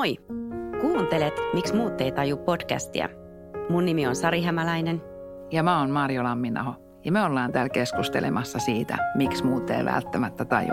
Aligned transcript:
Moi! 0.00 0.16
Kuuntelet 0.80 1.34
Miksi 1.54 1.74
muut 1.74 2.00
ei 2.00 2.12
taju 2.12 2.36
podcastia. 2.36 3.08
Mun 3.68 3.84
nimi 3.84 4.06
on 4.06 4.16
Sari 4.16 4.42
Hämäläinen. 4.42 5.02
Ja 5.50 5.62
mä 5.62 5.78
oon 5.78 5.90
Marjo 5.90 6.24
Lamminaho. 6.24 6.74
Ja 7.04 7.12
me 7.12 7.22
ollaan 7.22 7.52
täällä 7.52 7.68
keskustelemassa 7.68 8.58
siitä, 8.58 8.98
miksi 9.14 9.44
muut 9.44 9.70
ei 9.70 9.84
välttämättä 9.84 10.44
taju. 10.44 10.72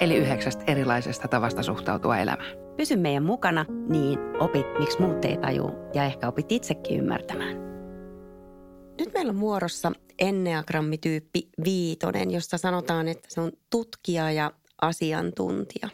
Eli 0.00 0.16
yhdeksästä 0.16 0.64
erilaisesta 0.66 1.28
tavasta 1.28 1.62
suhtautua 1.62 2.18
elämään. 2.18 2.50
Pysy 2.76 2.96
meidän 2.96 3.22
mukana, 3.22 3.66
niin 3.88 4.18
opit, 4.40 4.66
miksi 4.78 5.00
muut 5.02 5.24
ei 5.24 5.36
taju 5.36 5.70
ja 5.94 6.04
ehkä 6.04 6.28
opit 6.28 6.52
itsekin 6.52 6.98
ymmärtämään. 6.98 7.56
Nyt 8.98 9.14
meillä 9.14 9.30
on 9.30 9.40
vuorossa 9.40 9.92
enneagrammityyppi 10.18 11.48
viitonen, 11.64 12.30
josta 12.30 12.58
sanotaan, 12.58 13.08
että 13.08 13.28
se 13.28 13.40
on 13.40 13.52
tutkija 13.70 14.30
ja 14.30 14.50
asiantuntija. 14.82 15.88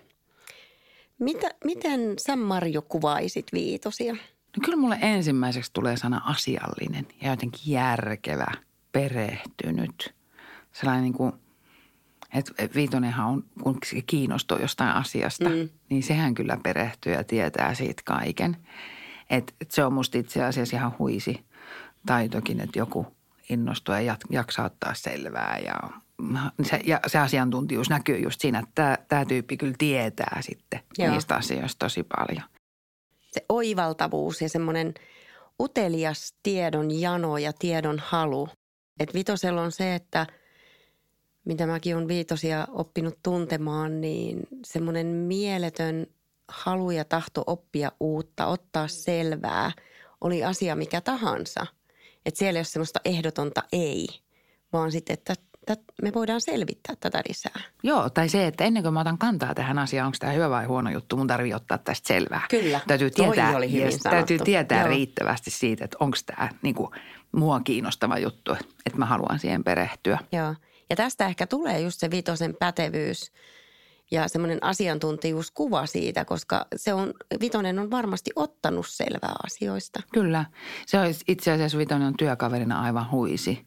Mitä, 1.23 1.51
miten 1.65 2.01
sä 2.19 2.37
Marjo 2.37 2.83
kuvaisit 2.83 3.47
viitosia? 3.53 4.13
No 4.13 4.61
kyllä 4.65 4.77
mulle 4.77 4.99
ensimmäiseksi 5.03 5.71
tulee 5.73 5.97
sana 5.97 6.21
asiallinen 6.25 7.07
ja 7.23 7.31
jotenkin 7.31 7.61
järkevä, 7.67 8.47
perehtynyt. 8.93 10.15
Sellainen 10.73 11.05
niin 11.05 11.15
kuin, 11.15 11.33
että 12.35 12.75
viitonenhan 12.75 13.29
on, 13.29 13.45
kun 13.63 13.79
se 13.87 14.03
kiinnostuu 14.03 14.59
jostain 14.59 14.91
asiasta, 14.91 15.49
mm. 15.49 15.69
niin 15.91 16.03
sehän 16.03 16.35
kyllä 16.35 16.59
perehtyy 16.63 17.13
ja 17.13 17.25
tietää 17.25 17.75
siitä 17.75 18.03
kaiken. 18.05 18.57
Et, 19.31 19.55
et 19.61 19.71
se 19.71 19.85
on 19.85 19.93
musta 19.93 20.19
itse 20.19 20.45
asiassa 20.45 20.77
ihan 20.77 20.95
huisi 20.99 21.45
taitokin, 22.07 22.61
että 22.61 22.79
joku 22.79 23.07
innostuu 23.49 23.95
ja 23.95 24.17
jaksaa 24.31 24.67
ottaa 24.67 24.95
selvää 24.95 25.59
ja 25.65 25.75
se, 26.63 26.81
ja 26.85 27.01
se 27.07 27.19
asiantuntijuus 27.19 27.91
näkyy 27.91 28.19
just 28.19 28.41
siinä, 28.41 28.59
että 28.59 28.99
tämä 29.09 29.25
tyyppi 29.25 29.57
kyllä 29.57 29.75
tietää 29.79 30.39
sitten 30.41 30.81
Joo. 30.99 31.11
niistä 31.11 31.35
asioista 31.35 31.87
tosi 31.87 32.03
paljon. 32.03 32.45
Se 33.33 33.45
oivaltavuus 33.49 34.43
ja 34.43 34.49
semmoinen 34.49 34.95
utelias 35.61 36.35
tiedon 36.43 37.01
jano 37.01 37.39
ja 37.39 37.53
tiedon 37.53 38.03
halu. 38.05 38.49
Et 39.01 39.15
vitosella 39.15 39.63
on 39.63 39.73
se, 39.73 39.95
että 39.95 40.27
mitä 41.45 41.67
mäkin 41.67 41.97
olen 41.97 42.09
viitosia 42.09 42.67
oppinut 42.71 43.19
tuntemaan, 43.23 44.01
niin 44.01 44.41
semmoinen 44.67 45.07
mieletön 45.07 46.07
halu 46.49 46.91
ja 46.91 47.05
tahto 47.05 47.45
oppia 47.47 47.93
uutta, 48.01 48.47
ottaa 48.47 48.89
selvää, 48.89 49.73
oli 50.21 50.45
asia 50.45 50.77
mikä 50.77 51.01
tahansa. 51.01 51.67
Että 52.27 52.39
siellä 52.39 52.59
ei 52.59 52.61
ole 52.61 52.65
semmoista 52.65 53.01
ehdotonta 53.05 53.63
ei, 53.73 54.09
vaan 54.73 54.93
sitten, 54.93 55.15
että 55.15 55.35
me 56.03 56.13
voidaan 56.15 56.41
selvittää 56.41 56.95
tätä 57.01 57.23
lisää. 57.29 57.61
Joo, 57.83 58.11
tai 58.11 58.29
se, 58.29 58.47
että 58.47 58.65
ennen 58.65 58.83
kuin 58.83 58.95
mä 58.95 59.01
otan 59.01 59.19
kantaa 59.19 59.55
tähän 59.55 59.79
asiaan, 59.79 60.07
onko 60.07 60.17
tämä 60.21 60.33
hyvä 60.33 60.51
vai 60.51 60.65
huono 60.65 60.91
juttu, 60.91 61.17
mun 61.17 61.27
tarvii 61.27 61.55
ottaa 61.55 61.79
tästä 61.79 62.09
selvää. 62.09 62.43
Kyllä, 62.51 62.81
täytyy 62.87 63.11
tietää, 63.11 63.57
oli 63.57 63.73
hyvin 63.73 63.85
yes, 63.85 63.99
täytyy 63.99 64.39
tietää 64.39 64.81
Joo. 64.81 64.89
riittävästi 64.89 65.51
siitä, 65.51 65.85
että 65.85 65.97
onko 66.01 66.17
tämä 66.27 66.49
niin 66.63 66.75
kuin, 66.75 66.89
mua 67.33 67.61
kiinnostava 67.61 68.19
juttu, 68.19 68.53
että 68.87 68.99
mä 68.99 69.07
haluan 69.07 69.39
siihen 69.39 69.65
perehtyä. 69.65 70.19
Joo, 70.33 70.55
ja 70.91 70.97
tästä 70.97 71.27
ehkä 71.27 71.47
tulee 71.47 71.81
just 71.81 72.01
se 72.01 72.11
vitosen 72.11 72.57
pätevyys 72.59 73.33
ja 74.11 74.29
semmoinen 74.29 74.59
asiantuntijuuskuva 74.65 75.87
siitä, 75.87 76.25
koska 76.25 76.67
se 76.77 76.95
on, 76.95 77.15
Vitonen 77.41 77.79
on 77.79 77.91
varmasti 77.91 78.31
ottanut 78.37 78.87
selvää 78.89 79.35
asioista. 79.45 80.01
Kyllä. 80.13 80.45
Se 80.87 80.99
on 80.99 81.07
itse 81.29 81.53
asiassa 81.53 81.79
Vitonen 81.79 82.07
on 82.07 82.17
työkaverina 82.17 82.81
aivan 82.81 83.11
huisi. 83.11 83.67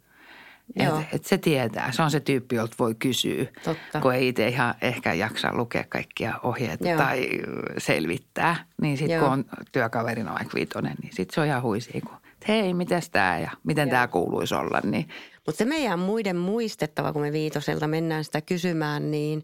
Että 0.76 1.04
et 1.14 1.26
se 1.26 1.38
tietää. 1.38 1.92
Se 1.92 2.02
on 2.02 2.12
se 2.12 2.20
tyyppi, 2.20 2.56
jolta 2.56 2.76
voi 2.80 2.96
kysyä, 2.96 3.46
Totta. 3.64 4.02
kun 4.02 4.14
ei 4.14 4.28
itse 4.28 4.48
ihan 4.48 4.76
ehkä 4.82 5.14
jaksa 5.14 5.50
lukea 5.54 5.84
kaikkia 5.90 6.40
ohjeita 6.44 6.88
Joo. 6.88 6.98
tai 6.98 7.30
selvittää. 7.78 8.66
Niin 8.82 8.98
sitten 8.98 9.20
kun 9.20 9.30
on 9.30 9.46
työkaverina 9.72 10.34
vaikka 10.34 10.56
viitonen, 10.56 10.96
niin 11.02 11.16
sitten 11.16 11.36
se 11.36 11.42
on 11.42 11.48
ihan 11.48 11.62
huisia, 11.62 12.02
kun 12.02 12.18
hei, 12.48 12.74
miten 12.74 13.02
tämä 13.12 13.40
ja 13.40 13.52
miten 13.64 13.90
tämä 13.90 14.08
kuuluisi 14.08 14.56
olla. 14.56 14.80
Niin. 14.84 15.08
Mutta 15.46 15.58
se 15.58 15.66
meidän 15.66 16.00
muiden 16.00 16.36
muistettava, 16.38 17.14
kun 17.14 17.22
me 17.22 17.32
viitoselta 17.32 17.88
mennään 17.88 18.24
sitä 18.24 18.42
kysymään, 18.42 19.12
niin 19.12 19.44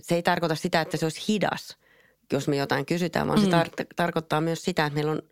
se 0.00 0.14
ei 0.14 0.22
tarkoita 0.22 0.54
sitä, 0.54 0.80
että 0.80 0.96
se 0.96 1.06
olisi 1.06 1.32
hidas, 1.32 1.76
jos 2.32 2.48
me 2.48 2.56
jotain 2.56 2.86
kysytään, 2.86 3.28
vaan 3.28 3.38
mm. 3.38 3.44
se 3.44 3.50
tar- 3.50 3.86
tarkoittaa 3.96 4.40
myös 4.40 4.62
sitä, 4.62 4.86
että 4.86 4.94
meillä 4.94 5.12
on 5.12 5.22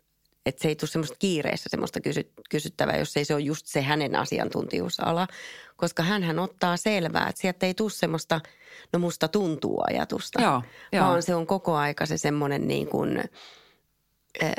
että 0.45 0.61
se 0.61 0.67
ei 0.67 0.75
tule 0.75 0.89
semmoista 0.89 1.15
kiireessä 1.19 1.69
semmoista 1.69 2.01
kysy, 2.01 2.31
kysyttävää, 2.49 2.97
jos 2.97 3.17
ei 3.17 3.25
se 3.25 3.33
ole 3.33 3.41
just 3.41 3.65
se 3.65 3.81
hänen 3.81 4.15
asiantuntijuusala. 4.15 5.27
Koska 5.75 6.03
hän 6.03 6.39
ottaa 6.39 6.77
selvää, 6.77 7.27
että 7.29 7.41
sieltä 7.41 7.65
ei 7.65 7.73
tule 7.73 7.89
semmoista, 7.89 8.41
no 8.93 8.99
musta 8.99 9.27
tuntuu 9.27 9.83
ajatusta. 9.89 10.41
Joo, 10.41 10.63
joo. 10.91 11.05
Vaan 11.05 11.23
se 11.23 11.35
on 11.35 11.47
koko 11.47 11.75
aika 11.75 12.05
se 12.05 12.17
semmoinen 12.17 12.67
niin 12.67 12.87
kuin 12.87 13.19
äh, 14.43 14.51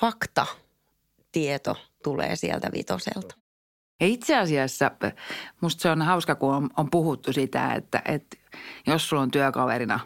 fakta 0.00 0.46
tieto 1.32 1.76
tulee 2.04 2.36
sieltä 2.36 2.70
vitoselta. 2.72 3.34
Ja 4.00 4.06
itse 4.06 4.36
asiassa 4.36 4.90
musta 5.60 5.82
se 5.82 5.90
on 5.90 6.02
hauska, 6.02 6.34
kun 6.34 6.54
on, 6.54 6.70
on 6.76 6.90
puhuttu 6.90 7.32
sitä, 7.32 7.74
että, 7.74 8.02
että 8.04 8.36
jos 8.86 9.08
sulla 9.08 9.22
on 9.22 9.30
työkaverina 9.30 10.00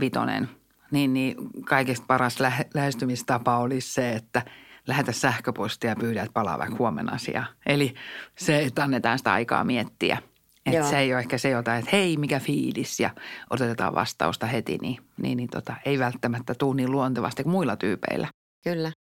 vitonen– 0.00 0.48
niin, 0.90 1.12
niin 1.12 1.36
kaikista 1.64 2.06
paras 2.06 2.40
lä- 2.40 2.64
lähestymistapa 2.74 3.58
olisi 3.58 3.92
se, 3.92 4.12
että 4.12 4.42
lähetä 4.86 5.12
sähköpostia 5.12 5.90
ja 5.90 5.96
pyydä, 5.96 6.22
että 6.22 6.32
palaa 6.32 6.58
vaikka 6.58 6.76
huomenna 6.78 7.12
asiaa. 7.12 7.46
Eli 7.66 7.94
se, 8.38 8.62
että 8.62 8.82
annetaan 8.82 9.18
sitä 9.18 9.32
aikaa 9.32 9.64
miettiä. 9.64 10.18
Että 10.66 10.90
se 10.90 10.98
ei 10.98 11.12
ole 11.12 11.20
ehkä 11.20 11.38
se 11.38 11.48
jotain, 11.48 11.78
että 11.78 11.96
hei, 11.96 12.16
mikä 12.16 12.40
fiilis 12.40 13.00
ja 13.00 13.10
otetaan 13.50 13.94
vastausta 13.94 14.46
heti, 14.46 14.78
niin, 14.82 14.98
niin, 15.22 15.36
niin 15.36 15.48
tota, 15.48 15.74
ei 15.84 15.98
välttämättä 15.98 16.54
tule 16.54 16.76
niin 16.76 16.90
luontevasti 16.90 17.42
kuin 17.42 17.52
muilla 17.52 17.76
tyypeillä. 17.76 18.28
Kyllä. 18.64 18.92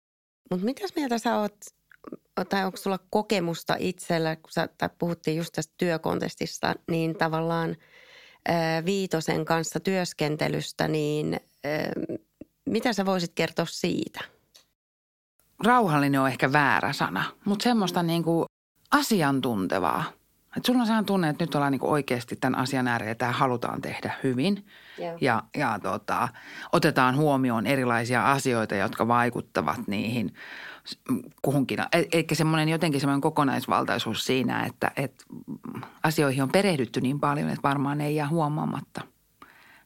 Mutta 0.52 0.66
mitäs 0.66 0.96
mieltä 0.96 1.18
sä 1.18 1.40
oot, 1.40 1.56
tai 2.50 2.66
onko 2.66 2.78
sulla 2.78 3.00
kokemusta 3.10 3.76
itsellä, 3.80 4.36
kun 4.36 4.52
sä, 4.52 4.70
tai 4.78 4.90
puhuttiin 5.00 5.38
just 5.38 5.52
tästä 5.56 5.74
työkontestista, 5.78 6.76
niin 6.92 7.16
tavallaan– 7.18 7.76
Viitosen 8.86 9.46
kanssa 9.46 9.80
työskentelystä, 9.80 10.88
niin 10.88 11.40
mitä 12.66 12.94
sä 12.94 13.06
voisit 13.06 13.32
kertoa 13.36 13.66
siitä? 13.70 14.20
Rauhallinen 15.66 16.22
on 16.22 16.28
ehkä 16.28 16.52
väärä 16.52 16.94
sana, 16.94 17.24
mutta 17.46 17.64
semmoista 17.64 18.04
niin 18.04 18.24
kuin 18.24 18.46
asiantuntevaa. 18.92 20.04
Et 20.58 20.66
sulla 20.66 20.80
on 20.80 20.88
sehän 20.88 21.06
tunne, 21.06 21.30
että 21.30 21.44
nyt 21.44 21.56
ollaan 21.56 21.72
niin 21.72 21.80
kuin 21.80 21.92
oikeasti 21.92 22.36
tämän 22.36 22.60
asian 22.60 22.88
äärellä 22.88 23.12
ja 23.12 23.16
tämä 23.16 23.32
halutaan 23.32 23.82
tehdä 23.82 24.14
hyvin. 24.24 24.66
Yeah. 25.00 25.18
Ja, 25.22 25.44
ja 25.58 25.80
tota, 25.84 26.30
otetaan 26.74 27.18
huomioon 27.18 27.68
erilaisia 27.68 28.32
asioita, 28.32 28.76
jotka 28.76 29.08
vaikuttavat 29.08 29.88
niihin 29.88 30.34
kuhunkin. 31.42 31.80
E, 31.80 31.86
eikä 32.12 32.36
semmoinen 32.36 32.70
jotenkin 32.70 33.02
semmoinen 33.02 33.22
kokonaisvaltaisuus 33.22 34.26
siinä, 34.26 34.66
että, 34.66 34.92
että 34.98 35.26
asioihin 36.04 36.44
on 36.44 36.52
perehdytty 36.52 37.02
niin 37.02 37.20
paljon, 37.20 37.50
että 37.50 37.64
varmaan 37.64 38.02
ei 38.02 38.16
jää 38.16 38.30
huomaamatta 38.30 39.02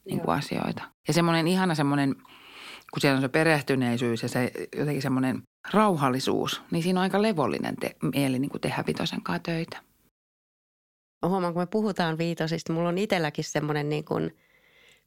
niin 0.04 0.20
kuin 0.20 0.36
asioita. 0.38 0.82
Ja 1.08 1.14
semmoinen 1.14 1.48
ihana 1.48 1.74
semmoinen, 1.74 2.14
kun 2.92 3.00
siellä 3.00 3.16
on 3.16 3.22
se 3.22 3.28
perehtyneisyys 3.28 4.22
ja 4.22 4.28
se 4.28 4.52
jotenkin 4.76 5.02
semmoinen 5.02 5.42
rauhallisuus, 5.72 6.62
niin 6.70 6.82
siinä 6.82 7.00
on 7.00 7.02
aika 7.02 7.22
levollinen 7.22 7.76
te- 7.76 7.96
mieli 8.14 8.38
niin 8.38 8.50
kuin 8.50 8.60
tehdä 8.60 8.84
vitosen 8.86 9.22
kanssa 9.22 9.42
töitä. 9.42 9.78
Huomaan, 11.26 11.52
kun 11.52 11.62
me 11.62 11.66
puhutaan 11.66 12.18
viitosista, 12.18 12.72
mulla 12.72 12.88
on 12.88 12.98
itselläkin 12.98 13.44
semmoinen 13.44 13.88
niin 13.88 14.04
kuin 14.04 14.36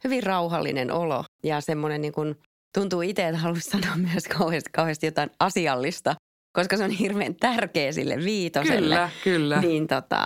hyvin 0.03 0.23
rauhallinen 0.23 0.91
olo 0.91 1.23
ja 1.43 1.61
semmoinen 1.61 2.01
niin 2.01 2.13
kuin 2.13 2.35
tuntuu 2.75 3.01
itse, 3.01 3.27
että 3.27 3.37
haluaisi 3.37 3.69
sanoa 3.69 3.95
myös 4.11 4.27
kauheasti, 4.37 4.69
kauheasti 4.73 5.07
jotain 5.07 5.29
asiallista, 5.39 6.15
koska 6.53 6.77
se 6.77 6.83
on 6.83 6.89
hirveän 6.89 7.35
tärkeä 7.35 7.91
sille 7.91 8.17
viitoselle. 8.17 8.95
Kyllä, 8.95 9.09
kyllä. 9.23 9.61
Niin 9.61 9.87
tota, 9.87 10.25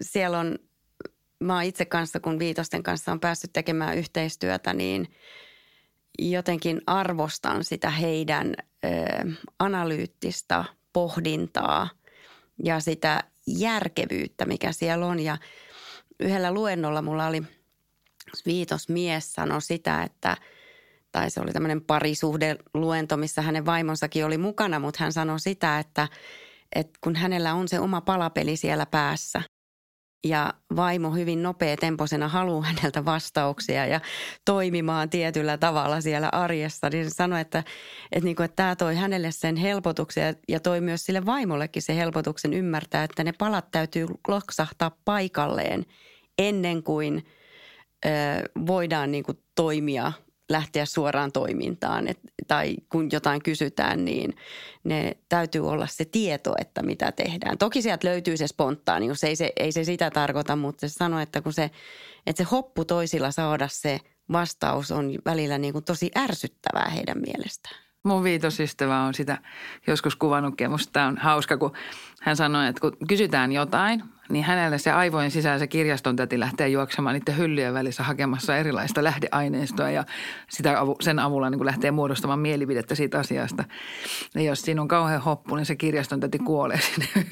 siellä 0.00 0.38
on, 0.38 0.58
mä 1.40 1.54
oon 1.54 1.62
itse 1.62 1.84
kanssa, 1.84 2.20
kun 2.20 2.38
viitosten 2.38 2.82
kanssa 2.82 3.12
on 3.12 3.20
päässyt 3.20 3.52
tekemään 3.52 3.98
yhteistyötä, 3.98 4.72
niin 4.72 5.08
jotenkin 6.18 6.80
arvostan 6.86 7.64
sitä 7.64 7.90
heidän 7.90 8.54
ö, 8.84 8.88
analyyttistä 9.58 10.64
pohdintaa 10.92 11.88
ja 12.64 12.80
sitä 12.80 13.24
järkevyyttä, 13.46 14.44
mikä 14.46 14.72
siellä 14.72 15.06
on. 15.06 15.20
Ja 15.20 15.38
yhdellä 16.20 16.52
luennolla 16.52 17.02
mulla 17.02 17.26
oli 17.26 17.42
viitosmies 18.46 19.32
sanoi 19.32 19.62
sitä, 19.62 20.02
että– 20.02 20.36
tai 21.12 21.30
se 21.30 21.40
oli 21.40 21.52
tämmöinen 21.52 21.80
parisuhdeluento, 21.80 23.16
missä 23.16 23.42
hänen 23.42 23.66
vaimonsakin 23.66 24.26
oli 24.26 24.38
mukana, 24.38 24.78
mutta 24.78 25.04
hän 25.04 25.12
sanoi 25.12 25.40
sitä, 25.40 25.78
että, 25.78 26.08
että 26.74 26.98
kun 27.00 27.16
hänellä 27.16 27.54
on 27.54 27.68
se 27.68 27.80
oma 27.80 28.00
palapeli 28.00 28.56
siellä 28.56 28.86
päässä 28.86 29.42
ja 30.24 30.54
vaimo 30.76 31.10
hyvin 31.10 31.42
nopea 31.42 31.76
temposena 31.76 32.28
haluaa 32.28 32.62
häneltä 32.62 33.04
vastauksia 33.04 33.86
ja 33.86 34.00
toimimaan 34.44 35.10
tietyllä 35.10 35.58
tavalla 35.58 36.00
siellä 36.00 36.28
arjessa, 36.32 36.90
niin 36.90 37.10
sanoi, 37.10 37.40
että, 37.40 37.64
että, 38.12 38.24
niin 38.24 38.36
kuin, 38.36 38.44
että 38.44 38.56
tämä 38.56 38.76
toi 38.76 38.96
hänelle 38.96 39.30
sen 39.30 39.56
helpotuksen 39.56 40.36
ja 40.48 40.60
toi 40.60 40.80
myös 40.80 41.06
sille 41.06 41.26
vaimollekin 41.26 41.82
se 41.82 41.96
helpotuksen 41.96 42.54
ymmärtää, 42.54 43.04
että 43.04 43.24
ne 43.24 43.32
palat 43.32 43.70
täytyy 43.70 44.06
loksahtaa 44.28 44.96
paikalleen 45.04 45.86
ennen 46.38 46.82
kuin 46.82 47.26
ö, 48.06 48.08
voidaan 48.66 49.12
niin 49.12 49.24
kuin 49.24 49.38
toimia– 49.54 50.12
lähteä 50.50 50.86
suoraan 50.86 51.32
toimintaan. 51.32 52.08
Et, 52.08 52.18
tai 52.48 52.76
kun 52.92 53.08
jotain 53.12 53.42
kysytään, 53.42 54.04
niin 54.04 54.36
ne 54.84 55.16
täytyy 55.28 55.68
olla 55.68 55.86
se 55.86 56.04
tieto, 56.04 56.54
että 56.60 56.82
mitä 56.82 57.12
tehdään. 57.12 57.58
Toki 57.58 57.82
sieltä 57.82 58.08
löytyy 58.08 58.36
se 58.36 58.46
spontaanius, 58.46 59.24
ei 59.24 59.36
se, 59.36 59.52
ei 59.56 59.72
se 59.72 59.84
sitä 59.84 60.10
tarkoita, 60.10 60.56
mutta 60.56 60.88
se 60.88 60.92
sanoo, 60.92 61.20
että 61.20 61.42
kun 61.42 61.52
se, 61.52 61.70
että 62.26 62.44
se 62.44 62.48
hoppu 62.50 62.84
toisilla 62.84 63.30
saada 63.30 63.68
se 63.68 64.00
vastaus 64.32 64.90
on 64.90 65.14
välillä 65.24 65.58
niin 65.58 65.72
kuin 65.72 65.84
tosi 65.84 66.10
ärsyttävää 66.16 66.88
heidän 66.88 67.18
mielestään. 67.20 67.89
Mun 68.04 68.24
viitosystävä 68.24 69.00
on 69.00 69.14
sitä 69.14 69.38
joskus 69.86 70.16
kuvannutkin 70.16 70.70
musta 70.70 70.92
tämä 70.92 71.06
on 71.06 71.18
hauska, 71.18 71.56
kun 71.56 71.72
hän 72.22 72.36
sanoi, 72.36 72.68
että 72.68 72.80
kun 72.80 72.96
kysytään 73.08 73.52
jotain, 73.52 74.02
niin 74.28 74.44
hänelle 74.44 74.78
se 74.78 74.92
aivojen 74.92 75.30
sisään 75.30 75.58
se 75.58 75.66
kirjaston 75.66 76.16
täti 76.16 76.40
lähtee 76.40 76.68
juoksemaan 76.68 77.14
niiden 77.14 77.36
hyllyjen 77.36 77.74
välissä 77.74 78.02
hakemassa 78.02 78.56
erilaista 78.56 79.04
lähdeaineistoa 79.04 79.90
ja 79.90 80.04
sitä, 80.48 80.76
sen 81.00 81.18
avulla 81.18 81.50
niin 81.50 81.58
kuin 81.58 81.66
lähtee 81.66 81.90
muodostamaan 81.90 82.38
mielipidettä 82.38 82.94
siitä 82.94 83.18
asiasta. 83.18 83.64
Ja 84.34 84.42
jos 84.42 84.62
siinä 84.62 84.82
on 84.82 84.88
kauhean 84.88 85.22
hoppu, 85.22 85.56
niin 85.56 85.66
se 85.66 85.76
kirjaston 85.76 86.20
täti 86.20 86.38
kuolee 86.38 86.80
sinne, 86.90 87.26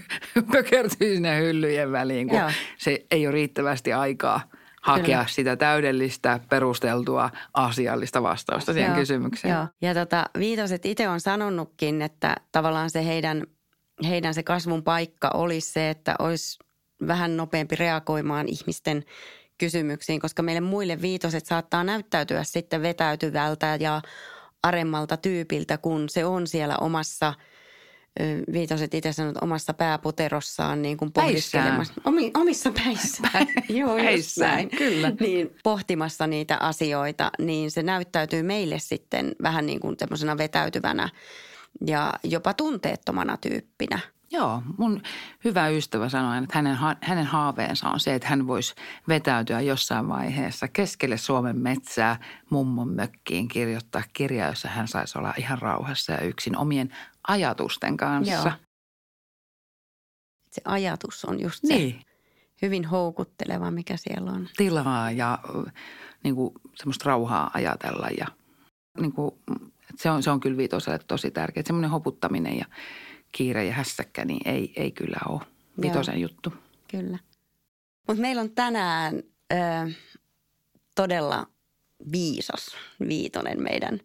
pökertyy 0.52 1.14
sinne 1.14 1.38
hyllyjen 1.38 1.92
väliin, 1.92 2.28
kun 2.28 2.38
Joo. 2.38 2.50
se 2.78 3.06
ei 3.10 3.26
ole 3.26 3.32
riittävästi 3.32 3.92
aikaa– 3.92 4.40
hakea 4.82 5.04
Kyllä. 5.04 5.26
sitä 5.28 5.56
täydellistä, 5.56 6.40
perusteltua, 6.48 7.30
asiallista 7.54 8.22
vastausta 8.22 8.72
siihen 8.72 8.90
Joo. 8.90 8.98
kysymykseen. 8.98 9.54
Joo. 9.54 9.66
Ja 9.82 9.94
tota, 9.94 10.26
Viitoset 10.38 10.86
itse 10.86 11.08
on 11.08 11.20
sanonutkin, 11.20 12.02
että 12.02 12.36
tavallaan 12.52 12.90
se 12.90 13.06
heidän, 13.06 13.46
heidän 14.08 14.34
se 14.34 14.42
kasvun 14.42 14.82
paikka 14.82 15.30
olisi 15.34 15.72
se, 15.72 15.90
että 15.90 16.14
olisi 16.18 16.58
vähän 17.06 17.36
nopeampi 17.36 17.76
reagoimaan 17.76 18.48
ihmisten 18.48 19.04
kysymyksiin, 19.58 20.20
koska 20.20 20.42
meille 20.42 20.60
muille 20.60 21.02
viitoset 21.02 21.46
saattaa 21.46 21.84
näyttäytyä 21.84 22.44
sitten 22.44 22.82
vetäytyvältä 22.82 23.76
ja 23.80 24.02
aremmalta 24.62 25.16
tyypiltä, 25.16 25.78
kun 25.78 26.08
se 26.08 26.24
on 26.24 26.46
siellä 26.46 26.76
omassa– 26.76 27.34
Viitoset 28.52 28.94
itse 28.94 29.12
sanonut 29.12 29.42
omassa 29.42 29.74
pääputerossaan 29.74 30.82
niin 30.82 30.96
kuin 30.96 31.12
pohdiskelemassa. 31.12 31.92
Omi, 32.04 32.30
omissa 32.34 32.72
päissään. 32.84 33.46
Joo, 33.68 33.96
päissään, 33.96 34.68
kyllä. 34.68 35.12
Niin, 35.20 35.56
pohtimassa 35.62 36.26
niitä 36.26 36.56
asioita, 36.60 37.30
niin 37.38 37.70
se 37.70 37.82
näyttäytyy 37.82 38.42
meille 38.42 38.78
sitten 38.78 39.32
vähän 39.42 39.66
niin 39.66 39.80
kuin 39.80 39.96
vetäytyvänä 40.38 41.08
ja 41.86 42.14
jopa 42.24 42.54
tunteettomana 42.54 43.36
tyyppinä– 43.36 43.98
Joo, 44.30 44.62
mun 44.78 45.02
hyvä 45.44 45.68
ystävä 45.68 46.08
sanoi, 46.08 46.38
että 46.38 46.58
hänen, 46.58 46.78
hänen 47.00 47.26
haaveensa 47.26 47.88
on 47.88 48.00
se, 48.00 48.14
että 48.14 48.28
hän 48.28 48.46
voisi 48.46 48.74
vetäytyä 49.08 49.60
jossain 49.60 50.08
vaiheessa 50.08 50.68
keskelle 50.68 51.16
Suomen 51.16 51.56
metsää 51.56 52.16
mummon 52.50 52.88
mökkiin 52.88 53.48
kirjoittaa 53.48 54.02
kirjaa, 54.12 54.48
jossa 54.48 54.68
hän 54.68 54.88
saisi 54.88 55.18
olla 55.18 55.34
ihan 55.38 55.58
rauhassa 55.58 56.12
ja 56.12 56.20
yksin 56.20 56.56
omien 56.56 56.96
ajatusten 57.28 57.96
kanssa. 57.96 58.32
Joo. 58.32 58.52
Se 60.50 60.62
ajatus 60.64 61.24
on 61.24 61.40
just 61.40 61.60
se 61.66 61.74
niin. 61.74 62.02
hyvin 62.62 62.84
houkutteleva, 62.84 63.70
mikä 63.70 63.96
siellä 63.96 64.30
on. 64.30 64.48
Tilaa 64.56 65.10
ja 65.10 65.38
niin 66.24 66.34
kuin, 66.34 66.54
semmoista 66.74 67.04
rauhaa 67.06 67.50
ajatella 67.54 68.08
ja 68.18 68.26
niin 69.00 69.12
kuin, 69.12 69.30
se, 69.96 70.10
on, 70.10 70.22
se 70.22 70.30
on 70.30 70.40
kyllä 70.40 70.56
viitoselle 70.56 70.98
tosi 70.98 71.30
tärkeää. 71.30 71.64
Semmoinen 71.66 71.90
hoputtaminen 71.90 72.58
ja– 72.58 72.64
kiire 73.32 73.64
ja 73.64 73.72
hässäkkä, 73.72 74.24
niin 74.24 74.48
ei, 74.48 74.72
ei 74.76 74.90
kyllä 74.90 75.20
ole 75.28 75.40
vitosen 75.80 76.20
juttu. 76.20 76.52
Kyllä. 76.90 77.18
Mutta 78.08 78.22
meillä 78.22 78.42
on 78.42 78.50
tänään 78.50 79.22
ö, 79.52 79.56
todella 80.94 81.46
viisas 82.12 82.76
viitonen 83.08 83.62
meidän, 83.62 84.00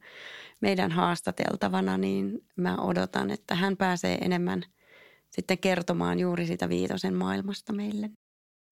meidän 0.63 0.91
haastateltavana, 0.91 1.97
niin 1.97 2.45
mä 2.55 2.77
odotan, 2.77 3.31
että 3.31 3.55
hän 3.55 3.77
pääsee 3.77 4.17
enemmän 4.17 4.63
sitten 5.29 5.57
kertomaan 5.57 6.19
juuri 6.19 6.45
sitä 6.45 6.69
viitosen 6.69 7.13
maailmasta 7.13 7.73
meille. 7.73 8.09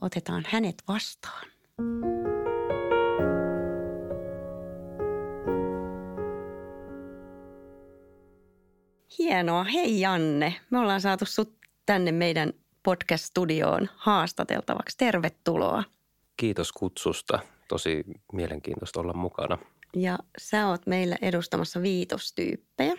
Otetaan 0.02 0.44
hänet 0.50 0.76
vastaan. 0.88 1.48
Hienoa. 9.20 9.64
Hei 9.64 10.02
Janne, 10.02 10.56
me 10.70 10.80
ollaan 10.80 11.02
saatu 11.02 11.26
sut 11.26 11.58
tänne 11.86 12.12
meidän 12.12 12.54
podcast-studioon 12.84 13.90
haastateltavaksi. 13.96 14.98
Tervetuloa. 14.98 15.84
Kiitos 16.38 16.72
kutsusta. 16.72 17.40
Tosi 17.68 18.04
mielenkiintoista 18.34 19.00
olla 19.00 19.14
mukana. 19.14 19.58
Ja 19.96 20.20
sä 20.38 20.68
oot 20.68 20.88
meillä 20.88 21.18
edustamassa 21.22 21.82
viitostyyppejä. 21.82 22.94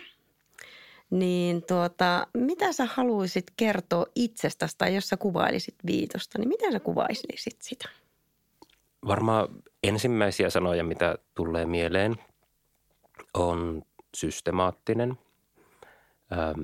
Niin 1.09 1.63
tuota, 1.67 2.27
mitä 2.33 2.73
sä 2.73 2.85
haluaisit 2.85 3.45
kertoa 3.57 4.05
itsestäsi 4.15 4.75
tai 4.77 4.95
jos 4.95 5.09
sä 5.09 5.17
kuvailisit 5.17 5.75
viitosta, 5.85 6.39
niin 6.39 6.49
miten 6.49 6.71
sä 6.71 6.79
kuvailisit 6.79 7.61
sitä? 7.61 7.89
Varmaan 9.07 9.47
ensimmäisiä 9.83 10.49
sanoja, 10.49 10.83
mitä 10.83 11.17
tulee 11.35 11.65
mieleen, 11.65 12.15
on 13.33 13.81
systemaattinen– 14.15 15.17
Ähm, 16.33 16.61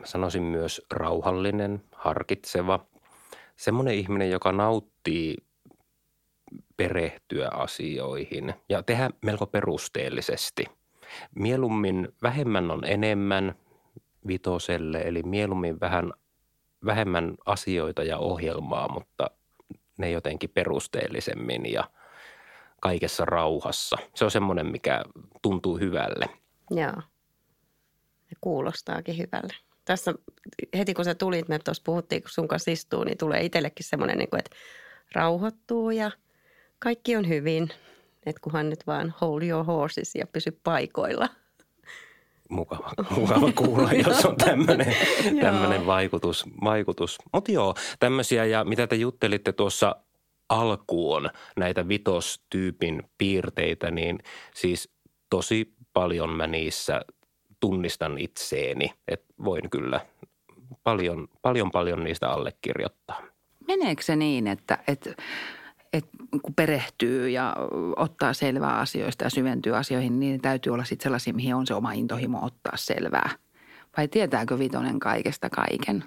mä 0.00 0.06
sanoisin 0.06 0.42
myös 0.42 0.82
rauhallinen, 0.90 1.84
harkitseva, 1.92 2.86
semmoinen 3.56 3.94
ihminen, 3.94 4.30
joka 4.30 4.52
nauttii 4.52 5.36
perehtyä 6.82 7.48
asioihin 7.48 8.54
ja 8.68 8.82
tehdä 8.82 9.10
melko 9.22 9.46
perusteellisesti. 9.46 10.64
Mieluummin 11.34 12.08
vähemmän 12.22 12.70
on 12.70 12.84
enemmän 12.84 13.54
vitoselle, 14.26 14.98
eli 14.98 15.22
mieluummin 15.22 15.80
vähän 15.80 16.12
vähemmän 16.84 17.34
asioita 17.46 18.02
ja 18.02 18.18
ohjelmaa, 18.18 18.88
mutta 18.88 19.30
ne 19.98 20.10
jotenkin 20.10 20.50
perusteellisemmin 20.50 21.72
ja 21.72 21.90
kaikessa 22.80 23.24
rauhassa. 23.24 23.96
Se 24.14 24.24
on 24.24 24.30
semmoinen, 24.30 24.66
mikä 24.66 25.04
tuntuu 25.42 25.78
hyvälle. 25.78 26.26
Joo 26.70 27.02
kuulostaakin 28.40 29.18
hyvälle. 29.18 29.54
Tässä 29.84 30.14
heti 30.76 30.94
kun 30.94 31.04
sä 31.04 31.14
tulit, 31.14 31.48
me 31.48 31.58
tuossa 31.58 31.82
puhuttiin, 31.86 32.22
kun 32.22 32.30
sun 32.30 32.48
kanssa 32.48 32.70
istuu, 32.70 33.04
niin 33.04 33.18
tulee 33.18 33.44
itsellekin 33.44 33.86
semmoinen, 33.86 34.18
niin 34.18 34.38
että 34.38 34.56
rauhoittuu 35.12 35.90
ja 35.90 36.10
kaikki 36.82 37.16
on 37.16 37.28
hyvin. 37.28 37.68
Että 38.26 38.40
kunhan 38.40 38.70
nyt 38.70 38.86
vaan 38.86 39.14
hold 39.20 39.42
your 39.42 39.64
horses 39.64 40.14
ja 40.14 40.26
pysy 40.26 40.60
paikoilla. 40.64 41.28
Mukava, 42.48 42.92
mukava 43.10 43.52
kuulla, 43.52 43.92
jos 44.06 44.24
on 44.24 44.36
tämmöinen, 44.36 44.96
tämmöinen 45.40 45.86
vaikutus. 45.86 46.44
vaikutus. 46.64 47.18
Mutta 47.32 47.52
joo, 47.52 47.74
tämmöisiä 48.00 48.44
ja 48.44 48.64
mitä 48.64 48.86
te 48.86 48.96
juttelitte 48.96 49.52
tuossa 49.52 49.96
alkuun 50.48 51.30
näitä 51.56 51.88
vitostyypin 51.88 53.02
piirteitä, 53.18 53.90
niin 53.90 54.18
siis 54.54 54.88
tosi 55.30 55.74
paljon 55.92 56.30
mä 56.30 56.46
niissä 56.46 57.00
tunnistan 57.60 58.18
itseeni, 58.18 58.92
että 59.08 59.34
voin 59.44 59.70
kyllä 59.70 60.00
paljon, 60.84 61.28
paljon, 61.42 61.70
paljon 61.70 62.04
niistä 62.04 62.30
allekirjoittaa. 62.30 63.22
Meneekö 63.66 64.02
se 64.02 64.16
niin, 64.16 64.46
että, 64.46 64.78
että, 64.88 65.14
että 65.92 66.10
kun 66.42 66.54
perehtyy 66.54 67.28
ja 67.28 67.56
ottaa 67.96 68.32
selvää 68.32 68.78
asioista 68.78 69.24
ja 69.24 69.30
syventyy 69.30 69.76
asioihin, 69.76 70.20
niin 70.20 70.40
täytyy 70.40 70.72
olla 70.72 70.84
sitten 70.84 71.02
sellaisia, 71.02 71.34
mihin 71.34 71.54
on 71.54 71.66
se 71.66 71.74
oma 71.74 71.92
intohimo 71.92 72.44
ottaa 72.44 72.76
selvää? 72.76 73.30
Vai 73.96 74.08
tietääkö 74.08 74.58
Vitonen 74.58 75.00
kaikesta 75.00 75.50
kaiken? 75.50 76.04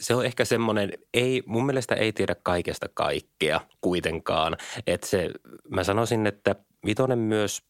se 0.00 0.14
on 0.14 0.26
ehkä 0.26 0.44
semmoinen, 0.44 0.92
ei, 1.14 1.42
mun 1.46 1.66
mielestä 1.66 1.94
ei 1.94 2.12
tiedä 2.12 2.34
kaikesta 2.42 2.86
kaikkea 2.94 3.60
kuitenkaan. 3.80 4.56
Että 4.86 5.06
se, 5.06 5.30
mä 5.70 5.84
sanoisin, 5.84 6.26
että 6.26 6.56
Vitonen 6.86 7.18
myös 7.18 7.62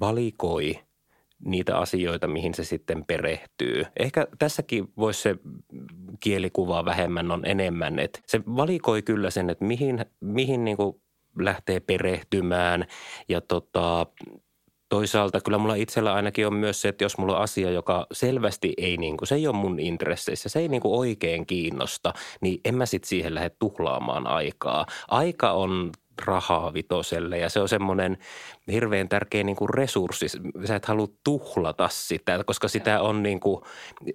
valikoi 0.00 0.78
niitä 1.44 1.78
asioita, 1.78 2.26
mihin 2.26 2.54
se 2.54 2.64
sitten 2.64 3.04
perehtyy. 3.04 3.84
Ehkä 3.98 4.26
tässäkin 4.38 4.92
voisi 4.96 5.22
se 5.22 5.36
kielikuva 6.20 6.84
vähemmän 6.84 7.30
on 7.30 7.46
enemmän, 7.46 7.98
että 7.98 8.20
se 8.26 8.40
valikoi 8.56 9.02
kyllä 9.02 9.30
sen, 9.30 9.50
että 9.50 9.64
mihin, 9.64 10.06
mihin 10.20 10.64
niin 10.64 10.76
kuin 10.76 11.02
lähtee 11.38 11.80
perehtymään 11.80 12.84
ja 13.28 13.40
tota, 13.40 14.06
toisaalta 14.88 15.40
kyllä 15.40 15.58
mulla 15.58 15.74
itsellä 15.74 16.14
ainakin 16.14 16.46
on 16.46 16.54
myös 16.54 16.82
se, 16.82 16.88
että 16.88 17.04
jos 17.04 17.18
mulla 17.18 17.36
on 17.36 17.42
asia, 17.42 17.70
joka 17.70 18.06
selvästi 18.12 18.74
ei 18.76 18.96
niin 18.96 19.16
kuin, 19.16 19.28
se 19.28 19.34
ei 19.34 19.46
ole 19.46 19.56
mun 19.56 19.80
intresseissä, 19.80 20.48
se 20.48 20.58
ei 20.58 20.68
niin 20.68 20.82
kuin 20.82 20.98
oikein 20.98 21.46
kiinnosta, 21.46 22.12
niin 22.40 22.60
en 22.64 22.74
mä 22.74 22.86
sitten 22.86 23.08
siihen 23.08 23.34
lähde 23.34 23.50
tuhlaamaan 23.50 24.26
aikaa. 24.26 24.86
Aika 25.08 25.52
on 25.52 25.92
rahaa 26.24 26.74
vitoselle 26.74 27.38
ja 27.38 27.48
se 27.48 27.60
on 27.60 27.68
semmoinen 27.68 28.18
hirveän 28.72 29.08
tärkeä 29.08 29.44
niin 29.44 29.56
kuin 29.56 29.70
resurssi. 29.70 30.26
Sä 30.64 30.76
et 30.76 30.86
halua 30.86 31.08
tuhlata 31.24 31.88
sitä, 31.88 32.44
koska 32.46 32.68
sitä 32.68 33.00
on 33.00 33.22
niin 33.22 33.40
kuin, 33.40 33.62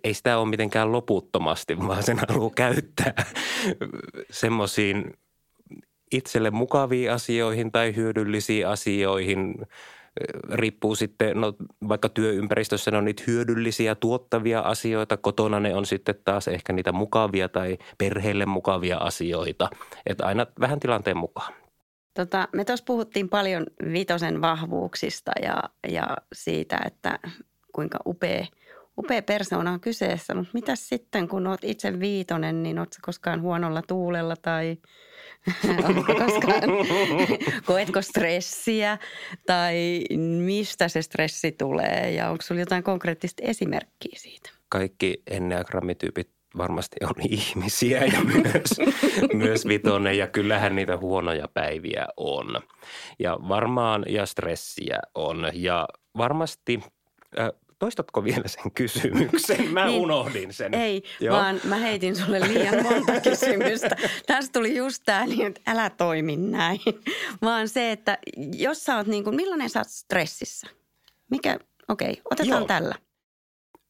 ei 0.03 0.13
sitä 0.13 0.37
ole 0.37 0.49
mitenkään 0.49 0.91
loputtomasti, 0.91 1.77
vaan 1.79 2.03
sen 2.03 2.19
haluaa 2.27 2.51
käyttää 2.55 3.13
semmoisiin 4.31 5.13
itselle 6.11 6.51
mukaviin 6.51 7.11
asioihin 7.11 7.71
tai 7.71 7.95
hyödyllisiin 7.95 8.67
asioihin, 8.67 9.55
riippuu 10.51 10.95
sitten, 10.95 11.41
no 11.41 11.53
vaikka 11.89 12.09
työympäristössä 12.09 12.91
ne 12.91 12.97
on 12.97 13.05
niitä 13.05 13.23
hyödyllisiä, 13.27 13.95
tuottavia 13.95 14.59
asioita, 14.59 15.17
kotona 15.17 15.59
ne 15.59 15.75
on 15.75 15.85
sitten 15.85 16.15
taas 16.25 16.47
ehkä 16.47 16.73
niitä 16.73 16.91
mukavia 16.91 17.49
tai 17.49 17.77
perheelle 17.97 18.45
mukavia 18.45 18.97
asioita. 18.97 19.69
Että 20.05 20.25
aina 20.25 20.47
vähän 20.59 20.79
tilanteen 20.79 21.17
mukaan. 21.17 21.53
Tota, 22.13 22.47
me 22.53 22.65
tuossa 22.65 22.85
puhuttiin 22.85 23.29
paljon 23.29 23.65
Vitosen 23.93 24.41
vahvuuksista 24.41 25.31
ja, 25.41 25.63
ja 25.89 26.17
siitä, 26.33 26.79
että 26.85 27.19
kuinka 27.71 27.99
upea, 28.05 28.45
upea 28.97 29.21
persoona 29.21 29.71
on 29.71 29.79
kyseessä. 29.79 30.35
Mutta 30.35 30.51
mitä 30.53 30.75
sitten, 30.75 31.27
kun 31.27 31.47
olet 31.47 31.63
itse 31.63 31.99
viitonen, 31.99 32.63
niin 32.63 32.79
oletko 32.79 32.97
koskaan 33.01 33.41
huonolla 33.41 33.81
tuulella 33.81 34.35
tai 34.35 34.77
koskaan, 36.07 36.63
koetko 37.65 38.01
stressiä 38.01 38.97
tai 39.45 40.03
mistä 40.37 40.87
se 40.87 41.01
stressi 41.01 41.51
tulee 41.51 42.11
ja 42.11 42.29
onko 42.29 42.41
sinulla 42.41 42.61
jotain 42.61 42.83
konkreettista 42.83 43.43
esimerkkiä 43.45 44.15
siitä? 44.15 44.49
Kaikki 44.69 45.21
enneagrammityypit 45.27 46.32
varmasti 46.57 46.95
on 47.03 47.15
ihmisiä 47.29 48.05
ja 48.05 48.21
myös, 48.23 48.93
myös 49.43 49.67
vitonen 49.67 50.17
ja 50.17 50.27
kyllähän 50.27 50.75
niitä 50.75 50.97
huonoja 50.97 51.47
päiviä 51.47 52.05
on. 52.17 52.61
Ja 53.19 53.37
varmaan 53.49 54.05
ja 54.07 54.25
stressiä 54.25 54.99
on 55.15 55.49
ja 55.53 55.87
varmasti 56.17 56.79
äh, 57.39 57.49
Toistatko 57.83 58.23
vielä 58.23 58.47
sen 58.47 58.71
kysymyksen? 58.71 59.69
Mä 59.73 59.85
niin, 59.85 60.01
unohdin 60.01 60.53
sen. 60.53 60.73
Ei, 60.73 61.03
Joo. 61.19 61.37
vaan 61.37 61.61
mä 61.63 61.75
heitin 61.75 62.15
sulle 62.15 62.39
liian 62.39 62.83
monta 62.83 63.11
kysymystä. 63.29 63.95
Tästä 64.25 64.53
tuli 64.53 64.75
just 64.75 65.03
tämä, 65.05 65.25
niin, 65.25 65.47
että 65.47 65.61
älä 65.67 65.89
toimi 65.89 66.37
näin. 66.37 66.79
Vaan 67.41 67.69
se, 67.69 67.91
että 67.91 68.17
jos 68.57 68.83
sä 68.85 68.95
oot 68.95 69.07
niin 69.07 69.23
kuin, 69.23 69.35
millainen 69.35 69.69
sä 69.69 69.79
oot 69.79 69.87
stressissä? 69.87 70.67
Mikä, 71.31 71.59
okei, 71.87 72.11
okay, 72.11 72.21
otetaan 72.31 72.61
Joo. 72.61 72.67
tällä. 72.67 72.95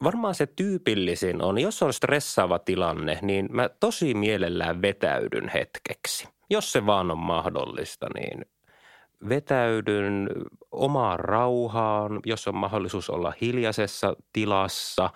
Varmaan 0.04 0.36
se 0.36 0.48
tyypillisin 0.48 1.42
on, 1.42 1.60
jos 1.60 1.84
on 1.84 1.94
stressaava 1.94 2.60
tilanne, 2.60 3.20
niin 3.22 3.48
mä 3.52 3.70
tosi 3.80 4.14
mielellään 4.14 4.82
vetäydyn 4.82 5.50
hetkeksi. 5.50 6.28
Jos 6.50 6.72
se 6.72 6.86
vaan 6.86 7.12
on 7.12 7.18
mahdollista, 7.18 8.08
niin 8.16 8.46
vetäydyn 9.30 10.30
omaan 10.72 11.20
rauhaan, 11.20 12.20
jos 12.26 12.48
on 12.48 12.56
mahdollisuus 12.56 13.10
olla 13.10 13.34
hiljaisessa 13.42 14.16
tilassa 14.34 15.10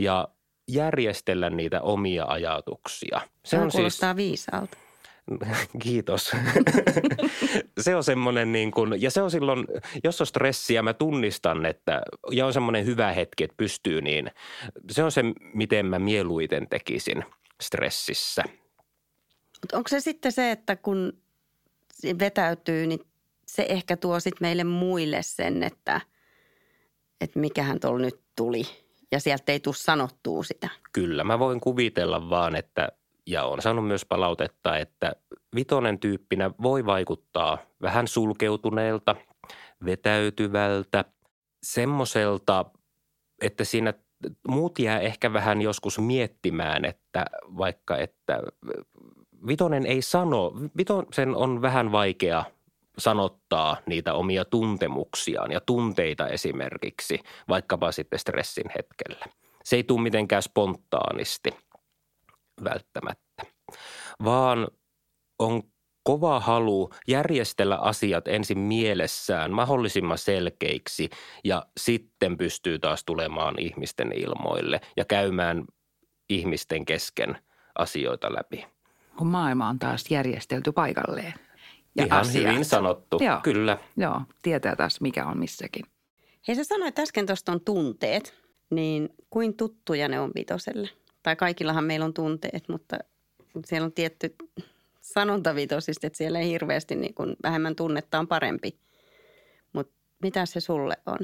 ja 0.00 0.28
järjestellä 0.68 1.50
niitä 1.50 1.80
omia 1.80 2.24
ajatuksia. 2.24 3.20
Se 3.44 3.56
on 3.56 3.62
siis 3.62 3.72
kuulostaa 3.72 4.14
siis, 4.14 4.28
viisaalta. 4.28 4.76
Kiitos. 5.82 6.32
se 7.80 7.96
on 7.96 8.04
semmoinen 8.04 8.52
niin 8.52 8.70
kuin, 8.70 9.02
ja 9.02 9.10
se 9.10 9.22
on 9.22 9.30
silloin, 9.30 9.66
jos 10.04 10.20
on 10.20 10.26
stressiä, 10.26 10.82
mä 10.82 10.94
tunnistan, 10.94 11.66
että, 11.66 12.02
ja 12.30 12.46
on 12.46 12.52
semmoinen 12.52 12.86
hyvä 12.86 13.12
hetki, 13.12 13.44
että 13.44 13.56
pystyy 13.56 14.00
niin, 14.00 14.30
se 14.90 15.04
on 15.04 15.12
se, 15.12 15.22
miten 15.54 15.86
mä 15.86 15.98
mieluiten 15.98 16.68
tekisin 16.68 17.24
stressissä. 17.62 18.42
Mutta 19.60 19.76
onko 19.76 19.88
se 19.88 20.00
sitten 20.00 20.32
se, 20.32 20.50
että 20.50 20.76
kun 20.76 21.12
vetäytyy, 22.18 22.86
niin 22.86 23.00
se 23.46 23.66
ehkä 23.68 23.96
tuo 23.96 24.20
sit 24.20 24.40
meille 24.40 24.64
muille 24.64 25.22
sen, 25.22 25.62
että, 25.62 26.00
että 27.20 27.38
mikähän 27.38 27.80
tuolla 27.80 27.98
nyt 27.98 28.20
tuli 28.36 28.64
ja 29.12 29.20
sieltä 29.20 29.52
ei 29.52 29.60
tule 29.60 29.74
sanottua 29.74 30.42
sitä. 30.42 30.68
Kyllä, 30.92 31.24
mä 31.24 31.38
voin 31.38 31.60
kuvitella 31.60 32.30
vaan, 32.30 32.56
että 32.56 32.88
ja 33.26 33.44
on 33.44 33.62
saanut 33.62 33.86
myös 33.86 34.04
palautetta, 34.04 34.78
että 34.78 35.12
vitonen 35.54 35.98
tyyppinä 35.98 36.50
voi 36.62 36.86
vaikuttaa 36.86 37.58
vähän 37.82 38.08
sulkeutuneelta, 38.08 39.16
vetäytyvältä, 39.84 41.04
semmoiselta, 41.62 42.64
että 43.42 43.64
siinä 43.64 43.94
muut 44.48 44.78
jää 44.78 45.00
ehkä 45.00 45.32
vähän 45.32 45.62
joskus 45.62 45.98
miettimään, 45.98 46.84
että 46.84 47.24
vaikka 47.58 47.96
että 47.96 48.42
vitonen 49.46 49.86
ei 49.86 50.02
sano, 50.02 50.52
vitosen 50.76 51.36
on 51.36 51.62
vähän 51.62 51.92
vaikea 51.92 52.44
sanottaa 52.98 53.76
niitä 53.86 54.14
omia 54.14 54.44
tuntemuksiaan 54.44 55.52
ja 55.52 55.60
tunteita 55.60 56.28
esimerkiksi, 56.28 57.18
vaikkapa 57.48 57.92
sitten 57.92 58.18
stressin 58.18 58.70
hetkellä. 58.76 59.26
Se 59.64 59.76
ei 59.76 59.84
tule 59.84 60.02
mitenkään 60.02 60.42
spontaanisti 60.42 61.50
välttämättä, 62.64 63.42
vaan 64.24 64.68
on 65.38 65.62
kova 66.04 66.40
halu 66.40 66.90
järjestellä 67.08 67.76
asiat 67.76 68.28
ensin 68.28 68.58
mielessään 68.58 69.52
mahdollisimman 69.52 70.18
selkeiksi 70.18 71.10
ja 71.44 71.66
sitten 71.80 72.36
pystyy 72.36 72.78
taas 72.78 73.04
tulemaan 73.04 73.58
ihmisten 73.58 74.12
ilmoille 74.12 74.80
ja 74.96 75.04
käymään 75.04 75.64
ihmisten 76.30 76.84
kesken 76.84 77.36
asioita 77.78 78.34
läpi. 78.34 78.66
Kun 79.16 79.26
maailma 79.26 79.68
on 79.68 79.78
taas 79.78 80.04
järjestelty 80.10 80.72
paikalleen 80.72 81.34
ja 81.96 82.04
Ihan 82.04 82.20
asiat. 82.20 82.50
hyvin 82.52 82.64
sanottu, 82.64 83.18
Joo. 83.20 83.38
kyllä. 83.42 83.78
Joo, 83.96 84.20
tietää 84.42 84.76
taas 84.76 85.00
mikä 85.00 85.26
on 85.26 85.38
missäkin. 85.38 85.84
Hei 86.48 86.56
sä 86.56 86.64
sanoit 86.64 86.98
äsken 86.98 87.26
tuosta 87.26 87.52
on 87.52 87.60
tunteet, 87.60 88.34
niin 88.70 89.08
kuin 89.30 89.56
tuttuja 89.56 90.08
ne 90.08 90.20
on 90.20 90.30
vitoselle? 90.34 90.88
Tai 91.22 91.36
kaikillahan 91.36 91.84
meillä 91.84 92.06
on 92.06 92.14
tunteet, 92.14 92.68
mutta 92.68 92.98
siellä 93.64 93.84
on 93.84 93.92
tietty 93.92 94.34
sanonta 95.00 95.54
vitosista, 95.54 96.06
että 96.06 96.16
siellä 96.16 96.38
ei 96.38 96.48
hirveästi 96.48 96.96
niin 96.96 97.14
kuin 97.14 97.36
vähemmän 97.42 97.76
tunnetta 97.76 98.18
on 98.18 98.28
parempi. 98.28 98.78
Mutta 99.72 99.92
mitä 100.22 100.46
se 100.46 100.60
sulle 100.60 100.96
on? 101.06 101.18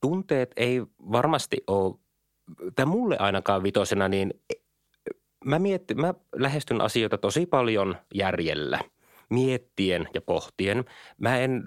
Tunteet 0.00 0.50
ei 0.56 0.82
varmasti 1.12 1.56
ole, 1.66 1.94
tai 2.74 2.86
mulle 2.86 3.16
ainakaan 3.18 3.62
vitosena, 3.62 4.08
niin 4.08 4.34
mä, 5.44 5.58
mietin, 5.58 6.00
mä 6.00 6.14
lähestyn 6.36 6.80
asioita 6.80 7.18
tosi 7.18 7.46
paljon 7.46 7.96
järjellä– 8.14 8.80
miettien 9.30 10.08
ja 10.14 10.20
pohtien. 10.20 10.84
Mä 11.18 11.38
en 11.38 11.64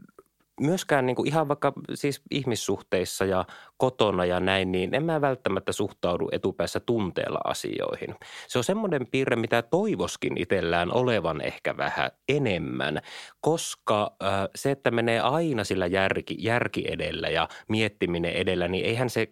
myöskään 0.61 1.05
niin 1.05 1.15
kuin 1.15 1.27
ihan 1.27 1.47
vaikka 1.47 1.73
siis 1.93 2.21
ihmissuhteissa 2.31 3.25
ja 3.25 3.45
kotona 3.83 4.25
ja 4.25 4.39
näin, 4.39 4.71
niin 4.71 4.95
en 4.95 5.03
mä 5.03 5.21
välttämättä 5.21 5.71
suhtaudu 5.71 6.29
etupäässä 6.31 6.79
tunteella 6.79 7.39
asioihin. 7.43 8.15
Se 8.47 8.57
on 8.57 8.63
semmoinen 8.63 9.07
piirre, 9.11 9.35
mitä 9.35 9.61
toivoskin 9.61 10.37
itsellään 10.37 10.95
olevan 10.95 11.41
ehkä 11.41 11.77
vähän 11.77 12.11
enemmän, 12.29 13.01
koska 13.41 14.15
äh, 14.23 14.29
se, 14.55 14.71
että 14.71 14.91
menee 14.91 15.19
aina 15.19 15.63
sillä 15.63 15.87
järki, 15.87 16.35
järki 16.39 16.85
edellä 16.87 17.29
ja 17.29 17.47
miettiminen 17.67 18.33
edellä, 18.33 18.67
niin 18.67 18.85
eihän 18.85 19.09
se 19.09 19.27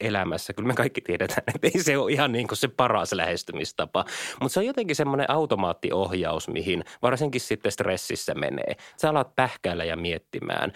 elämässä, 0.00 0.52
kyllä 0.52 0.66
me 0.66 0.74
kaikki 0.74 1.00
tiedetään, 1.00 1.42
että 1.54 1.68
ei 1.74 1.82
se 1.82 1.98
ole 1.98 2.12
ihan 2.12 2.32
niin 2.32 2.48
kuin 2.48 2.58
se 2.58 2.68
paras 2.68 3.12
lähestymistapa. 3.12 4.04
Mutta 4.40 4.54
se 4.54 4.60
on 4.60 4.66
jotenkin 4.66 4.96
semmoinen 4.96 5.30
automaattiohjaus, 5.30 6.48
mihin 6.48 6.84
varsinkin 7.02 7.40
sitten 7.40 7.72
stressissä 7.72 8.34
menee. 8.34 8.76
Sä 8.96 9.10
alat 9.10 9.34
pähkäillä 9.34 9.84
ja 9.84 9.96
miettimään 9.96 10.72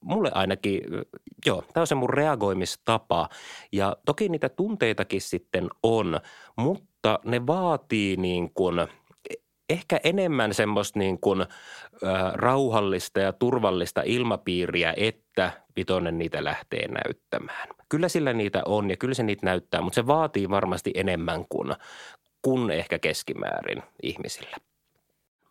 mulle 0.00 0.30
ainakin, 0.34 0.80
joo, 1.46 1.62
tämä 1.72 1.82
on 1.82 1.86
se 1.86 1.94
mun 1.94 2.10
reagoimistapa. 2.10 3.28
Ja 3.72 3.96
toki 4.06 4.28
niitä 4.28 4.48
tunteitakin 4.48 5.20
sitten 5.20 5.68
on, 5.82 6.20
mutta 6.56 7.18
ne 7.24 7.46
vaatii 7.46 8.16
niin 8.16 8.50
kuin– 8.54 8.74
ehkä 9.72 10.00
enemmän 10.04 10.54
semmoista 10.54 10.98
niin 10.98 11.20
kuin, 11.20 11.46
rauhallista 12.32 13.20
ja 13.20 13.32
turvallista 13.32 14.02
ilmapiiriä, 14.04 14.94
että 14.96 15.52
Vitonen 15.76 16.18
niitä 16.18 16.44
lähtee 16.44 16.88
näyttämään. 16.88 17.68
Kyllä 17.88 18.08
sillä 18.08 18.32
niitä 18.32 18.62
on 18.66 18.90
ja 18.90 18.96
kyllä 18.96 19.14
se 19.14 19.22
niitä 19.22 19.46
näyttää, 19.46 19.80
mutta 19.80 19.94
se 19.94 20.06
vaatii 20.06 20.50
varmasti 20.50 20.90
enemmän 20.94 21.44
kuin, 21.48 21.74
kuin 22.42 22.70
ehkä 22.70 22.98
keskimäärin 22.98 23.82
ihmisillä. 24.02 24.56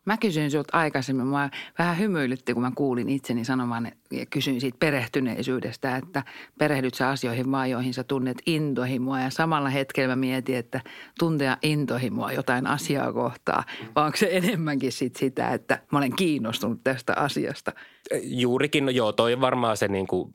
Mä 0.04 0.16
kysyin 0.16 0.50
sinulta 0.50 0.78
aikaisemmin, 0.78 1.26
mua 1.26 1.50
vähän 1.78 1.98
hymyilytti, 1.98 2.54
kun 2.54 2.62
mä 2.62 2.72
kuulin 2.74 3.08
itseni 3.08 3.44
sanomaan 3.44 3.92
ja 4.10 4.26
kysyin 4.26 4.60
siitä 4.60 4.76
perehtyneisyydestä, 4.80 5.96
että 5.96 6.22
perehdyt 6.58 6.94
sä 6.94 7.08
asioihin 7.08 7.52
vaan, 7.52 7.70
joihin 7.70 7.94
sä 7.94 8.04
tunnet 8.04 8.38
intohimoa. 8.46 9.20
Ja 9.20 9.30
samalla 9.30 9.68
hetkellä 9.68 10.08
mä 10.08 10.16
mietin, 10.16 10.56
että 10.56 10.80
tuntea 11.18 11.56
intohimoa 11.62 12.32
jotain 12.32 12.66
asiaa 12.66 13.12
kohtaa, 13.12 13.64
vai 13.94 14.04
onko 14.04 14.16
se 14.16 14.28
enemmänkin 14.30 14.92
sit 14.92 15.16
sitä, 15.16 15.50
että 15.50 15.78
mä 15.92 15.98
olen 15.98 16.16
kiinnostunut 16.16 16.80
tästä 16.84 17.14
asiasta? 17.16 17.72
Juurikin, 18.22 18.84
no 18.84 18.90
joo, 18.90 19.12
toi 19.12 19.40
varmaan 19.40 19.76
se 19.76 19.88
niin 19.88 20.06
kuin, 20.06 20.32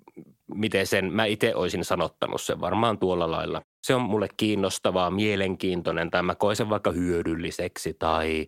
miten 0.55 0.87
sen, 0.87 1.13
mä 1.13 1.25
itse 1.25 1.55
olisin 1.55 1.85
sanottanut 1.85 2.41
sen 2.41 2.61
varmaan 2.61 2.97
tuolla 2.99 3.31
lailla. 3.31 3.61
Se 3.83 3.95
on 3.95 4.01
mulle 4.01 4.27
kiinnostavaa, 4.37 5.11
mielenkiintoinen 5.11 6.11
tai 6.11 6.23
mä 6.23 6.35
koen 6.35 6.55
sen 6.55 6.69
vaikka 6.69 6.91
hyödylliseksi 6.91 7.93
tai 7.93 8.47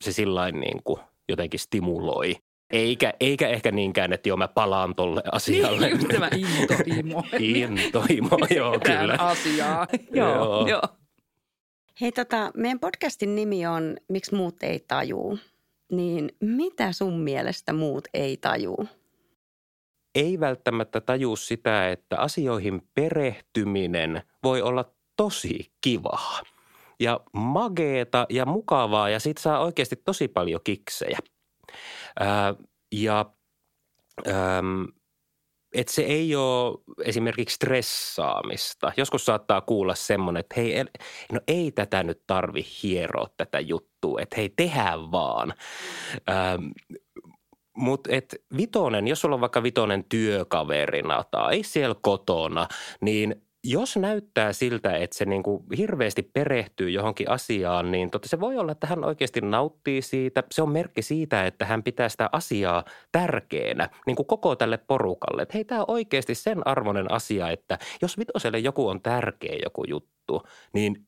se 0.00 0.12
sillä 0.12 0.50
niin 0.50 0.82
kuin 0.84 1.00
jotenkin 1.28 1.60
stimuloi. 1.60 2.36
Eikä, 2.70 3.12
eikä 3.20 3.48
ehkä 3.48 3.72
niinkään, 3.72 4.12
että 4.12 4.28
joo 4.28 4.36
mä 4.36 4.48
palaan 4.48 4.94
tolle 4.94 5.22
asialle. 5.32 5.88
Niin, 5.88 6.08
tämä 6.08 6.30
intohimo. 6.36 7.24
intohimo, 7.38 8.38
joo 8.54 8.80
kyllä. 8.84 9.16
asiaa. 9.18 9.86
joo, 10.12 10.34
joo. 10.34 10.68
joo. 10.68 10.82
Hei 12.00 12.12
tota, 12.12 12.50
meidän 12.56 12.80
podcastin 12.80 13.34
nimi 13.34 13.66
on 13.66 13.96
Miksi 14.08 14.34
muut 14.34 14.62
ei 14.62 14.84
tajuu. 14.88 15.38
niin 15.92 16.32
mitä 16.40 16.92
sun 16.92 17.20
mielestä 17.20 17.72
muut 17.72 18.08
ei 18.14 18.36
tajuu? 18.36 18.88
Ei 20.14 20.40
välttämättä 20.40 21.00
tajuu 21.00 21.36
sitä, 21.36 21.90
että 21.90 22.18
asioihin 22.18 22.82
perehtyminen 22.94 24.22
voi 24.42 24.62
olla 24.62 24.84
tosi 25.16 25.72
kivaa 25.80 26.40
ja 27.00 27.20
mageeta 27.32 28.26
ja 28.30 28.46
mukavaa 28.46 29.08
ja 29.08 29.20
sit 29.20 29.38
saa 29.38 29.60
oikeasti 29.60 29.96
tosi 29.96 30.28
paljon 30.28 30.60
kiksejä. 30.64 31.18
Ää, 32.20 32.54
ja 32.92 33.26
äm, 34.28 34.86
että 35.74 35.92
se 35.92 36.02
ei 36.02 36.36
ole 36.36 36.78
esimerkiksi 37.04 37.54
stressaamista. 37.54 38.92
Joskus 38.96 39.24
saattaa 39.24 39.60
kuulla 39.60 39.94
semmoinen, 39.94 40.40
että 40.40 40.54
hei, 40.60 40.84
no 41.32 41.40
ei 41.48 41.72
tätä 41.72 42.02
nyt 42.02 42.22
tarvi 42.26 42.66
hieroa 42.82 43.26
tätä 43.36 43.60
juttua, 43.60 44.20
että 44.20 44.36
hei, 44.36 44.48
tehdään 44.48 45.12
vaan. 45.12 45.54
Ähm, 46.30 46.66
mutta 47.76 48.10
et 48.12 48.34
vitonen, 48.56 49.08
jos 49.08 49.20
sulla 49.20 49.34
on 49.34 49.40
vaikka 49.40 49.62
vitonen 49.62 50.04
työkaverina 50.04 51.24
tai 51.30 51.62
siellä 51.62 51.96
kotona, 52.02 52.68
niin 53.00 53.42
jos 53.64 53.96
näyttää 53.96 54.52
siltä, 54.52 54.96
että 54.96 55.18
se 55.18 55.24
niin 55.24 55.42
kuin 55.42 55.64
hirveästi 55.76 56.22
perehtyy 56.22 56.90
johonkin 56.90 57.30
asiaan, 57.30 57.92
niin 57.92 58.10
totta 58.10 58.28
se 58.28 58.40
voi 58.40 58.58
olla, 58.58 58.72
että 58.72 58.86
hän 58.86 59.04
oikeasti 59.04 59.40
nauttii 59.40 60.02
siitä. 60.02 60.42
Se 60.52 60.62
on 60.62 60.70
merkki 60.70 61.02
siitä, 61.02 61.46
että 61.46 61.64
hän 61.64 61.82
pitää 61.82 62.08
sitä 62.08 62.28
asiaa 62.32 62.84
tärkeänä 63.12 63.88
niin 64.06 64.16
kuin 64.16 64.26
koko 64.26 64.56
tälle 64.56 64.78
porukalle. 64.78 65.42
Että 65.42 65.54
hei, 65.54 65.64
tämä 65.64 65.80
on 65.80 65.90
oikeasti 65.90 66.34
sen 66.34 66.66
arvoinen 66.66 67.12
asia, 67.12 67.50
että 67.50 67.78
jos 68.02 68.18
vitoselle 68.18 68.58
joku 68.58 68.88
on 68.88 69.02
tärkeä 69.02 69.56
joku 69.62 69.84
juttu, 69.88 70.42
niin 70.74 71.06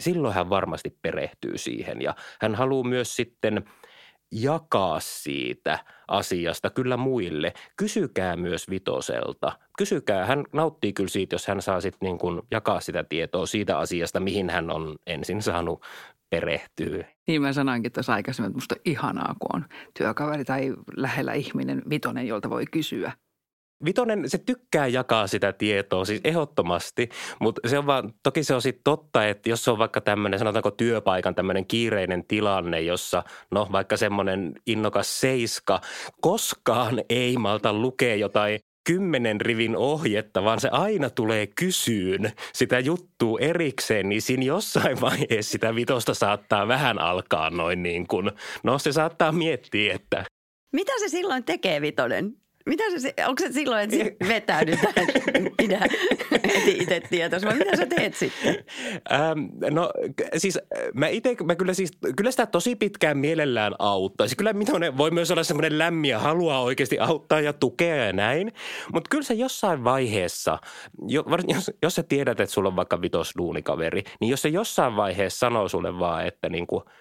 silloin 0.00 0.34
hän 0.34 0.50
varmasti 0.50 0.98
perehtyy 1.02 1.58
siihen. 1.58 2.02
Ja 2.02 2.14
hän 2.40 2.54
haluaa 2.54 2.88
myös 2.88 3.16
sitten– 3.16 3.62
jakaa 4.32 5.00
siitä 5.00 5.78
asiasta 6.08 6.70
kyllä 6.70 6.96
muille. 6.96 7.52
Kysykää 7.76 8.36
myös 8.36 8.70
Vitoselta. 8.70 9.52
Kysykää, 9.78 10.26
hän 10.26 10.44
nauttii 10.52 10.92
kyllä 10.92 11.08
siitä, 11.08 11.34
jos 11.34 11.46
hän 11.46 11.62
saa 11.62 11.80
sitten 11.80 12.06
niin 12.06 12.18
kuin 12.18 12.42
jakaa 12.50 12.80
sitä 12.80 13.04
tietoa 13.04 13.46
siitä 13.46 13.78
asiasta, 13.78 14.20
mihin 14.20 14.50
hän 14.50 14.70
on 14.70 14.96
ensin 15.06 15.42
saanut 15.42 15.82
perehtyä. 16.30 17.04
Niin 17.26 17.42
mä 17.42 17.52
sanoinkin 17.52 17.92
tuossa 17.92 18.12
aikaisemmin, 18.12 18.48
että 18.50 18.56
musta 18.56 18.74
on 18.74 18.80
ihanaa, 18.84 19.34
kun 19.40 19.50
on 19.54 19.64
työkaveri 19.98 20.44
tai 20.44 20.74
lähellä 20.96 21.32
ihminen, 21.32 21.82
vitonen, 21.90 22.26
jolta 22.26 22.50
voi 22.50 22.64
kysyä. 22.70 23.12
Vitonen, 23.84 24.30
se 24.30 24.38
tykkää 24.38 24.86
jakaa 24.86 25.26
sitä 25.26 25.52
tietoa, 25.52 26.04
siis 26.04 26.20
ehdottomasti, 26.24 27.08
mutta 27.40 27.68
se 27.68 27.78
on 27.78 27.86
vaan, 27.86 28.14
toki 28.22 28.44
se 28.44 28.54
on 28.54 28.62
sitten 28.62 28.84
totta, 28.84 29.26
että 29.26 29.50
jos 29.50 29.64
se 29.64 29.70
on 29.70 29.78
vaikka 29.78 30.00
tämmöinen, 30.00 30.38
sanotaanko 30.38 30.70
työpaikan 30.70 31.34
tämmöinen 31.34 31.66
kiireinen 31.66 32.24
tilanne, 32.24 32.80
jossa 32.80 33.22
no 33.50 33.68
vaikka 33.72 33.96
semmoinen 33.96 34.52
innokas 34.66 35.20
seiska 35.20 35.80
koskaan 36.20 37.02
ei 37.08 37.36
malta 37.36 37.72
lukea 37.72 38.14
jotain 38.14 38.60
kymmenen 38.86 39.40
rivin 39.40 39.76
ohjetta, 39.76 40.44
vaan 40.44 40.60
se 40.60 40.68
aina 40.72 41.10
tulee 41.10 41.46
kysyyn 41.46 42.32
sitä 42.52 42.78
juttua 42.78 43.38
erikseen, 43.40 44.08
niin 44.08 44.22
siinä 44.22 44.44
jossain 44.44 45.00
vaiheessa 45.00 45.52
sitä 45.52 45.74
vitosta 45.74 46.14
saattaa 46.14 46.68
vähän 46.68 46.98
alkaa 46.98 47.50
noin 47.50 47.82
niin 47.82 48.06
kuin, 48.06 48.30
no 48.62 48.78
se 48.78 48.92
saattaa 48.92 49.32
miettiä, 49.32 49.94
että 49.94 50.24
mitä 50.72 50.92
se 50.98 51.08
silloin 51.08 51.44
tekee, 51.44 51.80
Vitonen? 51.80 52.41
Mitä 52.66 52.84
se, 52.98 53.14
onko 53.26 53.42
se 53.42 53.52
silloin, 53.52 53.94
että 53.94 54.26
vetäydytään, 54.34 55.06
pidä 55.56 55.80
heti 56.54 56.78
itse 56.80 57.00
tietoisi, 57.10 57.46
vai 57.46 57.54
mitä 57.54 57.76
sä 57.76 57.86
teet 57.86 58.14
sitten? 58.14 58.64
Ähm, 59.12 59.74
no 59.74 59.90
siis 60.36 60.58
mä 60.94 61.08
itse, 61.08 61.36
mä 61.44 61.54
kyllä 61.54 61.74
siis, 61.74 61.92
kyllä 62.16 62.30
sitä 62.30 62.46
tosi 62.46 62.76
pitkään 62.76 63.18
mielellään 63.18 63.74
auttaisi. 63.78 64.36
Kyllä 64.36 64.52
Mitonen 64.52 64.98
voi 64.98 65.10
myös 65.10 65.30
olla 65.30 65.44
semmoinen 65.44 65.78
lämmin 65.78 66.10
ja 66.10 66.18
haluaa 66.18 66.62
oikeasti 66.62 66.98
auttaa 66.98 67.40
ja 67.40 67.52
tukea 67.52 67.96
ja 67.96 68.12
näin. 68.12 68.52
Mutta 68.92 69.08
kyllä 69.10 69.24
se 69.24 69.34
jossain 69.34 69.84
vaiheessa, 69.84 70.58
jos, 71.48 71.70
jos 71.82 71.94
sä 71.94 72.02
tiedät, 72.02 72.40
että 72.40 72.54
sulla 72.54 72.68
on 72.68 72.76
vaikka 72.76 73.02
vitosduunikaveri, 73.02 74.02
niin 74.20 74.30
jos 74.30 74.42
se 74.42 74.48
jossain 74.48 74.96
vaiheessa 74.96 75.38
sanoo 75.38 75.68
sulle 75.68 75.98
vaan, 75.98 76.26
että 76.26 76.48
niin 76.48 76.66
kuin– 76.66 76.82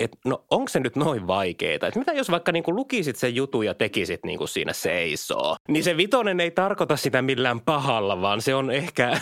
että 0.00 0.18
no 0.24 0.44
onko 0.50 0.68
se 0.68 0.80
nyt 0.80 0.96
noin 0.96 1.26
vaikeeta? 1.26 1.86
Että 1.86 1.98
mitä 1.98 2.12
jos 2.12 2.30
vaikka 2.30 2.52
niin 2.52 2.62
kuin 2.62 2.76
lukisit 2.76 3.16
sen 3.16 3.34
jutun 3.34 3.66
ja 3.66 3.74
tekisit 3.74 4.24
niin 4.24 4.38
kuin 4.38 4.48
siinä 4.48 4.72
seisoo? 4.72 5.56
Niin 5.68 5.84
se 5.84 5.96
vitonen 5.96 6.40
ei 6.40 6.50
tarkoita 6.50 6.96
sitä 6.96 7.22
millään 7.22 7.60
pahalla, 7.60 8.20
vaan 8.20 8.42
se 8.42 8.54
on 8.54 8.70
ehkä... 8.70 9.20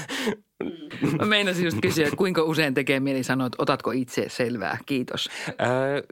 Mä 1.19 1.27
meinasin 1.27 1.65
just 1.65 1.79
kysyä, 1.83 2.05
että 2.05 2.17
kuinka 2.17 2.43
usein 2.43 2.75
tekee 2.75 3.01
mieli 3.01 3.23
sanoa, 3.23 3.47
että 3.47 3.63
otatko 3.63 3.91
itse 3.91 4.25
selvää? 4.29 4.79
Kiitos. 4.87 5.31
Öö, 5.49 6.03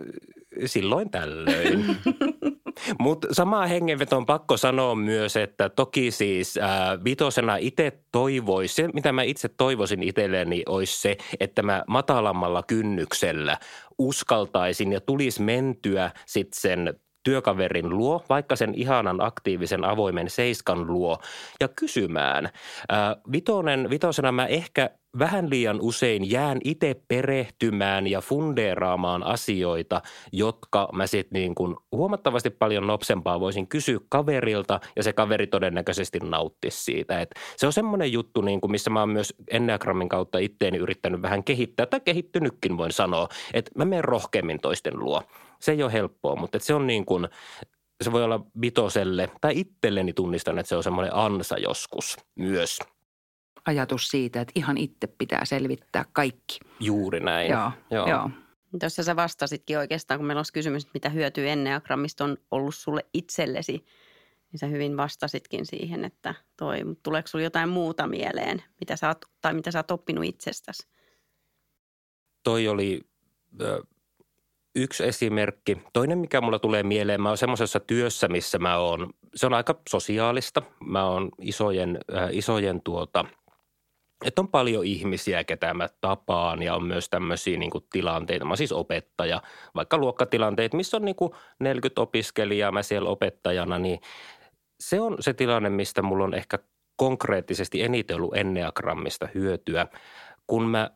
silloin 0.66 1.10
tällöin. 1.10 1.84
Mutta 3.00 3.28
samaa 3.32 3.66
hengenveto 3.66 4.16
on 4.16 4.26
pakko 4.26 4.56
sanoa 4.56 4.94
myös, 4.94 5.36
että 5.36 5.68
toki 5.68 6.10
siis 6.10 6.56
ää, 6.56 7.04
vitosena 7.04 7.56
itse 7.56 7.92
toivoisi, 8.12 8.74
se 8.74 8.88
mitä 8.94 9.12
mä 9.12 9.22
itse 9.22 9.48
toivoisin 9.48 10.02
itselleni 10.02 10.62
olisi 10.68 11.00
se, 11.00 11.16
että 11.40 11.62
mä 11.62 11.84
matalammalla 11.86 12.62
kynnyksellä 12.62 13.58
uskaltaisin 13.98 14.92
ja 14.92 15.00
tulisi 15.00 15.42
mentyä 15.42 16.10
sitten 16.26 16.60
sen 16.60 16.94
työkaverin 17.22 17.88
luo, 17.88 18.24
vaikka 18.28 18.56
sen 18.56 18.74
ihanan 18.74 19.20
aktiivisen 19.20 19.84
avoimen 19.84 20.30
seiskan 20.30 20.86
luo 20.86 21.18
ja 21.60 21.68
kysymään. 21.68 22.48
Ää, 22.88 23.16
vitonen, 23.32 23.90
vitosena 23.90 24.32
mä 24.32 24.46
ehkä 24.46 24.90
vähän 25.18 25.50
liian 25.50 25.80
usein 25.80 26.30
jään 26.30 26.58
itse 26.64 26.96
perehtymään 27.08 28.06
ja 28.06 28.20
fundeeraamaan 28.20 29.22
asioita, 29.22 30.02
jotka 30.32 30.88
mä 30.92 31.06
sitten 31.06 31.40
niin 31.40 31.54
kuin 31.54 31.76
huomattavasti 31.92 32.50
paljon 32.50 32.86
nopsempaa 32.86 33.40
voisin 33.40 33.68
kysyä 33.68 33.98
kaverilta 34.08 34.80
ja 34.96 35.02
se 35.02 35.12
kaveri 35.12 35.46
todennäköisesti 35.46 36.18
nauttisi 36.18 36.84
siitä. 36.84 37.20
Et 37.20 37.30
se 37.56 37.66
on 37.66 37.72
semmoinen 37.72 38.12
juttu, 38.12 38.40
niin 38.40 38.60
kuin 38.60 38.70
missä 38.70 38.90
mä 38.90 39.00
oon 39.00 39.08
myös 39.08 39.34
Enneagrammin 39.50 40.08
kautta 40.08 40.38
itteeni 40.38 40.78
yrittänyt 40.78 41.22
vähän 41.22 41.44
kehittää 41.44 41.86
tai 41.86 42.00
kehittynytkin 42.00 42.76
voin 42.76 42.92
sanoa, 42.92 43.28
että 43.54 43.70
mä 43.76 43.84
menen 43.84 44.04
rohkeammin 44.04 44.60
toisten 44.60 44.98
luo. 44.98 45.22
Se 45.60 45.72
ei 45.72 45.82
ole 45.82 45.92
helppoa, 45.92 46.36
mutta 46.36 46.58
se 46.58 46.74
on 46.74 46.86
niin 46.86 47.04
kuin, 47.04 47.28
se 48.04 48.12
voi 48.12 48.24
olla 48.24 48.40
vitoselle 48.60 49.30
tai 49.40 49.52
itselleni 49.60 50.12
tunnistan, 50.12 50.58
että 50.58 50.68
se 50.68 50.76
on 50.76 50.82
semmoinen 50.82 51.14
ansa 51.14 51.58
joskus 51.58 52.16
myös– 52.36 52.78
ajatus 53.66 54.08
siitä, 54.08 54.40
että 54.40 54.52
ihan 54.54 54.78
itse 54.78 55.06
pitää 55.06 55.44
selvittää 55.44 56.04
kaikki. 56.12 56.58
Juuri 56.80 57.20
näin. 57.20 57.50
Joo, 57.50 57.70
joo. 57.90 58.08
joo. 58.08 58.30
Tuossa 58.80 59.02
sä 59.02 59.16
vastasitkin 59.16 59.78
oikeastaan, 59.78 60.20
kun 60.20 60.26
meillä 60.26 60.38
olisi 60.38 60.52
kysymys, 60.52 60.94
mitä 60.94 61.08
hyötyä 61.08 61.46
Enneagrammista 61.46 62.24
on 62.24 62.36
ollut 62.50 62.74
sulle 62.74 63.06
itsellesi, 63.14 63.72
niin 64.52 64.58
sä 64.58 64.66
hyvin 64.66 64.96
vastasitkin 64.96 65.66
siihen, 65.66 66.04
että 66.04 66.34
toi, 66.56 66.84
mutta 66.84 67.02
tuleeko 67.02 67.28
sulla 67.28 67.44
jotain 67.44 67.68
muuta 67.68 68.06
mieleen, 68.06 68.62
mitä 68.80 68.96
sä 68.96 69.08
oot, 69.08 69.24
tai 69.40 69.54
mitä 69.54 69.70
sä 69.70 69.78
oot 69.78 69.90
oppinut 69.90 70.24
itsestäsi? 70.24 70.88
Toi 72.42 72.68
oli 72.68 73.00
ö, 73.60 73.82
yksi 74.76 75.04
esimerkki. 75.04 75.82
Toinen, 75.92 76.18
mikä 76.18 76.40
mulla 76.40 76.58
tulee 76.58 76.82
mieleen, 76.82 77.20
mä 77.20 77.28
oon 77.28 77.38
semmoisessa 77.38 77.80
työssä, 77.80 78.28
missä 78.28 78.58
mä 78.58 78.76
oon, 78.76 79.10
se 79.34 79.46
on 79.46 79.54
aika 79.54 79.80
sosiaalista. 79.88 80.62
Mä 80.86 81.04
oon 81.04 81.28
isojen, 81.40 81.98
ö, 82.10 82.28
isojen 82.30 82.80
tuota– 82.82 83.24
että 84.24 84.40
on 84.40 84.48
paljon 84.48 84.84
ihmisiä, 84.84 85.44
ketä 85.44 85.74
mä 85.74 85.88
tapaan 86.00 86.62
ja 86.62 86.74
on 86.74 86.84
myös 86.84 87.08
tämmöisiä 87.08 87.58
niin 87.58 87.70
kuin 87.70 87.84
tilanteita. 87.92 88.44
Mä 88.44 88.56
siis 88.56 88.72
opettaja, 88.72 89.42
vaikka 89.74 89.98
luokkatilanteet, 89.98 90.74
missä 90.74 90.96
on 90.96 91.04
niin 91.04 91.16
kuin 91.16 91.32
40 91.60 92.00
opiskelijaa, 92.00 92.72
mä 92.72 92.82
siellä 92.82 93.10
opettajana, 93.10 93.78
niin 93.78 94.00
se 94.80 95.00
on 95.00 95.16
se 95.20 95.34
tilanne, 95.34 95.70
mistä 95.70 96.02
mulla 96.02 96.24
on 96.24 96.34
ehkä 96.34 96.58
konkreettisesti 96.96 97.82
eniten 97.82 98.16
ollut 98.16 98.36
enneagrammista 98.36 99.28
hyötyä, 99.34 99.86
kun 100.46 100.68
mä 100.68 100.90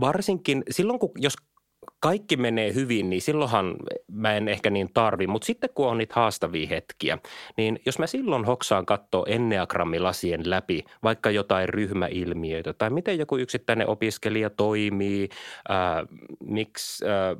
varsinkin 0.00 0.62
silloin, 0.70 0.98
kun 0.98 1.10
jos 1.16 1.34
kaikki 2.00 2.36
menee 2.36 2.74
hyvin, 2.74 3.10
niin 3.10 3.22
silloinhan 3.22 3.76
mä 4.12 4.36
en 4.36 4.48
ehkä 4.48 4.70
niin 4.70 4.90
tarvi. 4.94 5.26
Mutta 5.26 5.46
sitten 5.46 5.70
kun 5.74 5.88
on 5.88 5.98
niitä 5.98 6.14
haastavia 6.16 6.68
hetkiä, 6.68 7.18
niin 7.56 7.80
jos 7.86 7.98
mä 7.98 8.06
silloin 8.06 8.44
hoksaan 8.44 8.86
katsoa 8.86 9.24
enneagrammilasien 9.28 10.50
läpi 10.50 10.84
vaikka 11.02 11.30
jotain 11.30 11.68
ryhmäilmiöitä 11.68 12.72
tai 12.72 12.90
miten 12.90 13.18
joku 13.18 13.36
yksittäinen 13.36 13.88
opiskelija 13.88 14.50
toimii, 14.50 15.28
ää, 15.68 16.06
miksi 16.40 17.04
ää, 17.06 17.36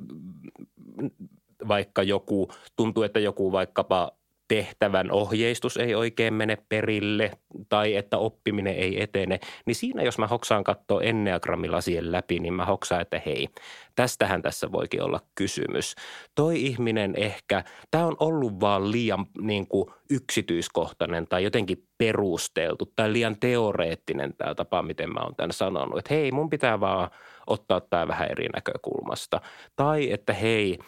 vaikka 1.68 2.02
joku, 2.02 2.50
tuntuu, 2.76 3.02
että 3.02 3.20
joku 3.20 3.52
vaikkapa 3.52 4.12
tehtävän 4.48 5.10
ohjeistus 5.10 5.76
ei 5.76 5.94
oikein 5.94 6.34
mene 6.34 6.58
perille 6.68 7.30
tai 7.68 7.96
että 7.96 8.18
oppiminen 8.18 8.74
ei 8.74 9.02
etene, 9.02 9.40
niin 9.66 9.74
siinä 9.74 10.02
jos 10.02 10.18
mä 10.18 10.26
hoksaan 10.26 10.64
katsoa 10.64 11.02
enneagrammilasien 11.02 12.12
läpi, 12.12 12.38
niin 12.38 12.54
mä 12.54 12.64
hoksaan, 12.64 13.00
että 13.00 13.22
hei, 13.26 13.48
tästähän 13.94 14.42
tässä 14.42 14.72
voikin 14.72 15.02
olla 15.02 15.20
kysymys. 15.34 15.94
Toi 16.34 16.62
ihminen 16.62 17.14
ehkä, 17.16 17.64
tämä 17.90 18.06
on 18.06 18.16
ollut 18.20 18.60
vaan 18.60 18.92
liian 18.92 19.26
niin 19.40 19.66
kuin 19.66 19.90
yksityiskohtainen 20.10 21.26
tai 21.28 21.44
jotenkin 21.44 21.86
perusteltu 21.98 22.92
tai 22.96 23.12
liian 23.12 23.36
teoreettinen 23.40 24.34
tämä 24.36 24.54
tapa, 24.54 24.82
miten 24.82 25.12
mä 25.12 25.20
oon 25.20 25.36
tämän 25.36 25.52
sanonut. 25.52 25.98
Että 25.98 26.14
hei, 26.14 26.32
mun 26.32 26.50
pitää 26.50 26.80
vaan 26.80 27.10
ottaa 27.46 27.80
tämä 27.80 28.08
vähän 28.08 28.30
eri 28.30 28.48
näkökulmasta. 28.54 29.40
Tai 29.76 30.12
että 30.12 30.32
hei, 30.32 30.78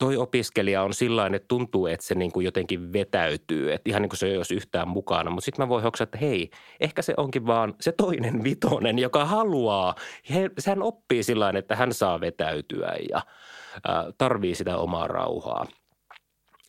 toi 0.00 0.16
opiskelija 0.16 0.82
on 0.82 0.94
sillä 0.94 1.26
että 1.26 1.48
tuntuu, 1.48 1.86
että 1.86 2.06
se 2.06 2.14
niin 2.14 2.32
kuin 2.32 2.44
jotenkin 2.44 2.92
vetäytyy, 2.92 3.72
että 3.72 3.90
ihan 3.90 4.02
niin 4.02 4.10
kuin 4.10 4.18
se 4.18 4.26
ei 4.26 4.36
olisi 4.36 4.54
yhtään 4.54 4.88
mukana. 4.88 5.30
Mutta 5.30 5.44
sitten 5.44 5.64
mä 5.64 5.68
voin 5.68 5.82
hoksaa, 5.82 6.04
että 6.04 6.18
hei, 6.18 6.50
ehkä 6.80 7.02
se 7.02 7.14
onkin 7.16 7.46
vaan 7.46 7.74
se 7.80 7.92
toinen 7.92 8.42
vitonen, 8.44 8.98
joka 8.98 9.24
haluaa. 9.24 9.94
He, 10.30 10.50
hän 10.66 10.82
oppii 10.82 11.22
sillä 11.22 11.52
että 11.56 11.76
hän 11.76 11.94
saa 11.94 12.20
vetäytyä 12.20 12.94
ja 13.10 13.22
ää, 13.88 14.04
tarvii 14.18 14.54
sitä 14.54 14.76
omaa 14.76 15.06
rauhaa. 15.06 15.66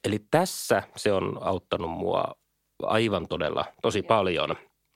Eli 0.04 0.20
tässä 0.32 0.84
se 0.96 1.13
on 1.13 1.38
auttanut 1.41 1.91
mua 1.91 2.24
aivan 2.84 3.28
todella 3.28 3.65
tosi 3.82 4.02
paljon. 4.02 4.56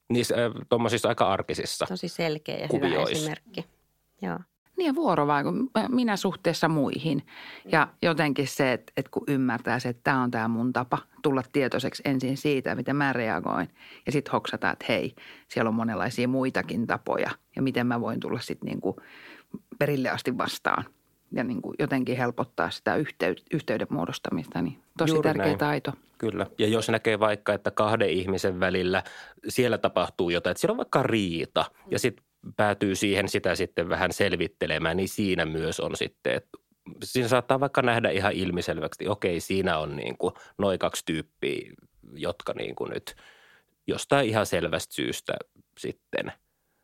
Niissä 0.10 0.36
tuommoisissa 0.70 1.10
aika 1.10 1.32
arkisissa 1.32 1.86
Tosi 1.86 2.08
selkeä 2.08 2.58
ja 2.58 2.68
kuvioissa. 2.68 3.00
hyvä 3.00 3.12
esimerkki. 3.12 3.66
Joo. 4.22 4.40
Niin 4.78 4.88
ja 4.88 4.96
vuorovaikun, 4.96 5.70
minä 5.90 6.18
suhteessa 6.18 6.68
muihin. 6.70 7.24
Ja 7.72 7.88
jotenkin 8.02 8.48
se, 8.48 8.74
että, 8.74 8.94
että 8.98 9.12
kun 9.12 9.24
ymmärtää 9.28 9.80
se, 9.80 9.90
että 9.90 10.02
tämä 10.04 10.24
on 10.24 10.32
tämä 10.32 10.48
mun 10.48 10.74
tapa 10.74 10.98
tulla 11.22 11.44
tietoiseksi 11.52 12.02
ensin 12.06 12.38
siitä, 12.38 12.76
miten 12.76 12.96
mä 12.96 13.14
reagoin. 13.14 13.70
Ja 14.06 14.12
sitten 14.12 14.32
hoksata, 14.32 14.72
että 14.72 14.86
hei, 14.90 15.16
siellä 15.48 15.70
on 15.70 15.76
monenlaisia 15.76 16.28
muitakin 16.28 16.88
tapoja. 16.88 17.32
Ja 17.56 17.62
miten 17.62 17.88
mä 17.88 18.02
voin 18.02 18.20
tulla 18.20 18.40
sitten 18.40 18.68
niin 18.68 18.82
kuin 18.82 18.96
perille 19.80 20.10
asti 20.10 20.38
vastaan. 20.38 20.86
Ja 21.32 21.44
niin 21.44 21.62
kuin 21.62 21.76
jotenkin 21.80 22.18
helpottaa 22.18 22.70
sitä 22.70 22.96
yhteyden 23.52 23.88
muodostamista, 23.90 24.62
niin 24.62 24.80
tosi 24.98 25.14
Juuri 25.14 25.30
tärkeä 25.30 25.46
näin. 25.46 25.58
taito. 25.58 25.92
Kyllä. 26.18 26.48
Ja 26.58 26.68
jos 26.68 26.90
näkee 26.90 27.20
vaikka, 27.20 27.54
että 27.54 27.72
kahden 27.72 28.10
ihmisen 28.10 28.60
välillä 28.60 29.04
siellä 29.48 29.78
tapahtuu 29.78 30.30
jotain, 30.30 30.52
että 30.52 30.62
siellä 30.62 30.74
on 30.74 30.78
vaikka 30.78 31.04
riita 31.04 31.66
ja 31.92 32.00
sitten 32.00 32.25
päätyy 32.56 32.96
siihen 32.96 33.30
sitä 33.30 33.56
sitten 33.56 33.90
vähän 33.90 34.14
selvittelemään, 34.14 34.98
niin 34.98 35.10
siinä 35.10 35.46
myös 35.46 35.80
on 35.80 35.96
sitten, 35.96 36.34
että 36.34 36.58
siinä 37.04 37.28
saattaa 37.28 37.60
vaikka 37.60 37.82
nähdä 37.82 38.10
ihan 38.10 38.34
ilmiselvästi, 38.34 39.08
okei, 39.08 39.40
siinä 39.40 39.78
on 39.78 39.96
niin 39.96 40.18
kuin 40.18 40.34
noin 40.58 40.80
kaksi 40.80 41.06
tyyppiä, 41.06 41.74
jotka 42.14 42.54
niin 42.54 42.76
kuin 42.76 42.92
nyt 42.92 43.16
jostain 43.88 44.30
ihan 44.30 44.46
selvästä 44.46 44.94
syystä 44.94 45.34
sitten 45.80 46.32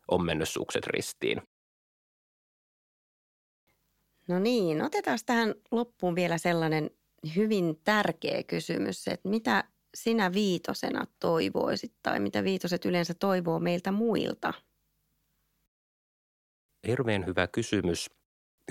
on 0.08 0.24
mennyt 0.24 0.48
sukset 0.48 0.86
ristiin. 0.86 1.42
No 4.28 4.38
niin, 4.38 4.82
otetaan 4.82 5.18
tähän 5.26 5.54
loppuun 5.70 6.14
vielä 6.14 6.38
sellainen 6.38 6.90
hyvin 7.36 7.80
tärkeä 7.84 8.42
kysymys, 8.42 9.08
että 9.08 9.28
mitä 9.28 9.64
sinä 9.94 10.32
viitosena 10.32 11.04
toivoisit 11.20 11.92
tai 12.02 12.20
mitä 12.20 12.44
viitoset 12.44 12.84
yleensä 12.84 13.14
toivoo 13.14 13.60
meiltä 13.60 13.92
muilta– 13.92 14.54
hirveän 16.86 17.26
hyvä 17.26 17.46
kysymys. 17.46 18.10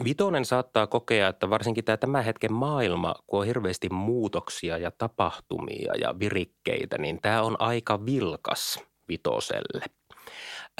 Vitonen 0.04 0.46
saattaa 0.46 0.88
kokea, 0.88 1.28
että 1.28 1.50
varsinkin 1.50 1.84
tämä 1.84 1.98
tämän 1.98 2.24
hetken 2.24 2.54
maailma, 2.54 3.16
kun 3.28 3.40
on 3.40 3.46
hirveästi 3.46 3.90
muutoksia 3.90 4.78
ja 4.78 4.92
tapahtumia 4.92 5.94
ja 6.02 6.20
virikkeitä, 6.20 6.98
niin 6.98 7.22
tämä 7.22 7.42
on 7.42 7.56
aika 7.60 8.06
vilkas 8.06 8.80
vitoselle. 9.08 9.86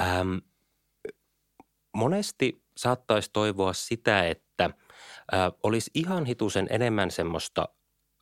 Ähm, 0.02 0.36
monesti 1.96 2.62
saattaisi 2.76 3.30
toivoa 3.32 3.72
sitä, 3.72 4.28
että 4.28 4.64
äh, 4.64 5.52
olisi 5.62 5.90
ihan 5.94 6.24
hitusen 6.24 6.66
enemmän 6.70 7.10
semmoista 7.10 7.68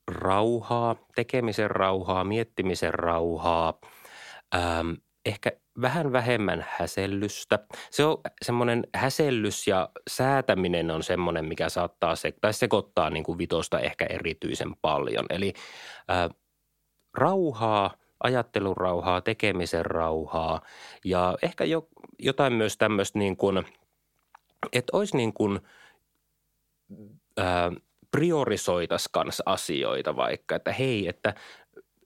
rauhaa, 0.08 0.96
tekemisen 1.14 1.70
rauhaa, 1.70 2.24
miettimisen 2.24 2.94
rauhaa, 2.94 3.78
ähm, 4.54 4.90
ehkä 5.30 5.52
vähän 5.80 6.12
vähemmän 6.12 6.66
häsellystä. 6.68 7.58
Se 7.90 8.04
on 8.04 8.18
semmoinen 8.42 8.86
häsellys 8.94 9.66
ja 9.66 9.88
säätäminen 10.10 10.90
on 10.90 11.02
semmoinen, 11.02 11.44
mikä 11.44 11.68
saattaa 11.68 12.16
se, 12.16 12.32
tai 12.40 12.52
sekoittaa 12.52 13.10
niin 13.10 13.24
kuin 13.24 13.38
vitosta 13.38 13.80
ehkä 13.80 14.06
erityisen 14.06 14.76
paljon. 14.82 15.26
Eli 15.30 15.52
äh, 16.10 16.30
rauhaa, 17.14 17.94
ajattelun 18.22 18.76
rauhaa, 18.76 19.20
tekemisen 19.20 19.86
rauhaa 19.86 20.60
ja 21.04 21.38
ehkä 21.42 21.64
jo, 21.64 21.88
jotain 22.18 22.52
myös 22.52 22.76
tämmöistä 22.76 23.18
niin 23.18 23.36
kuin, 23.36 23.64
että 24.72 24.96
olisi 24.96 25.16
niin 25.16 25.32
kuin, 25.32 25.60
äh, 27.38 27.70
priorisoitas 28.10 29.08
kanssa 29.12 29.42
asioita 29.46 30.16
vaikka, 30.16 30.56
että 30.56 30.72
hei, 30.72 31.08
että 31.08 31.34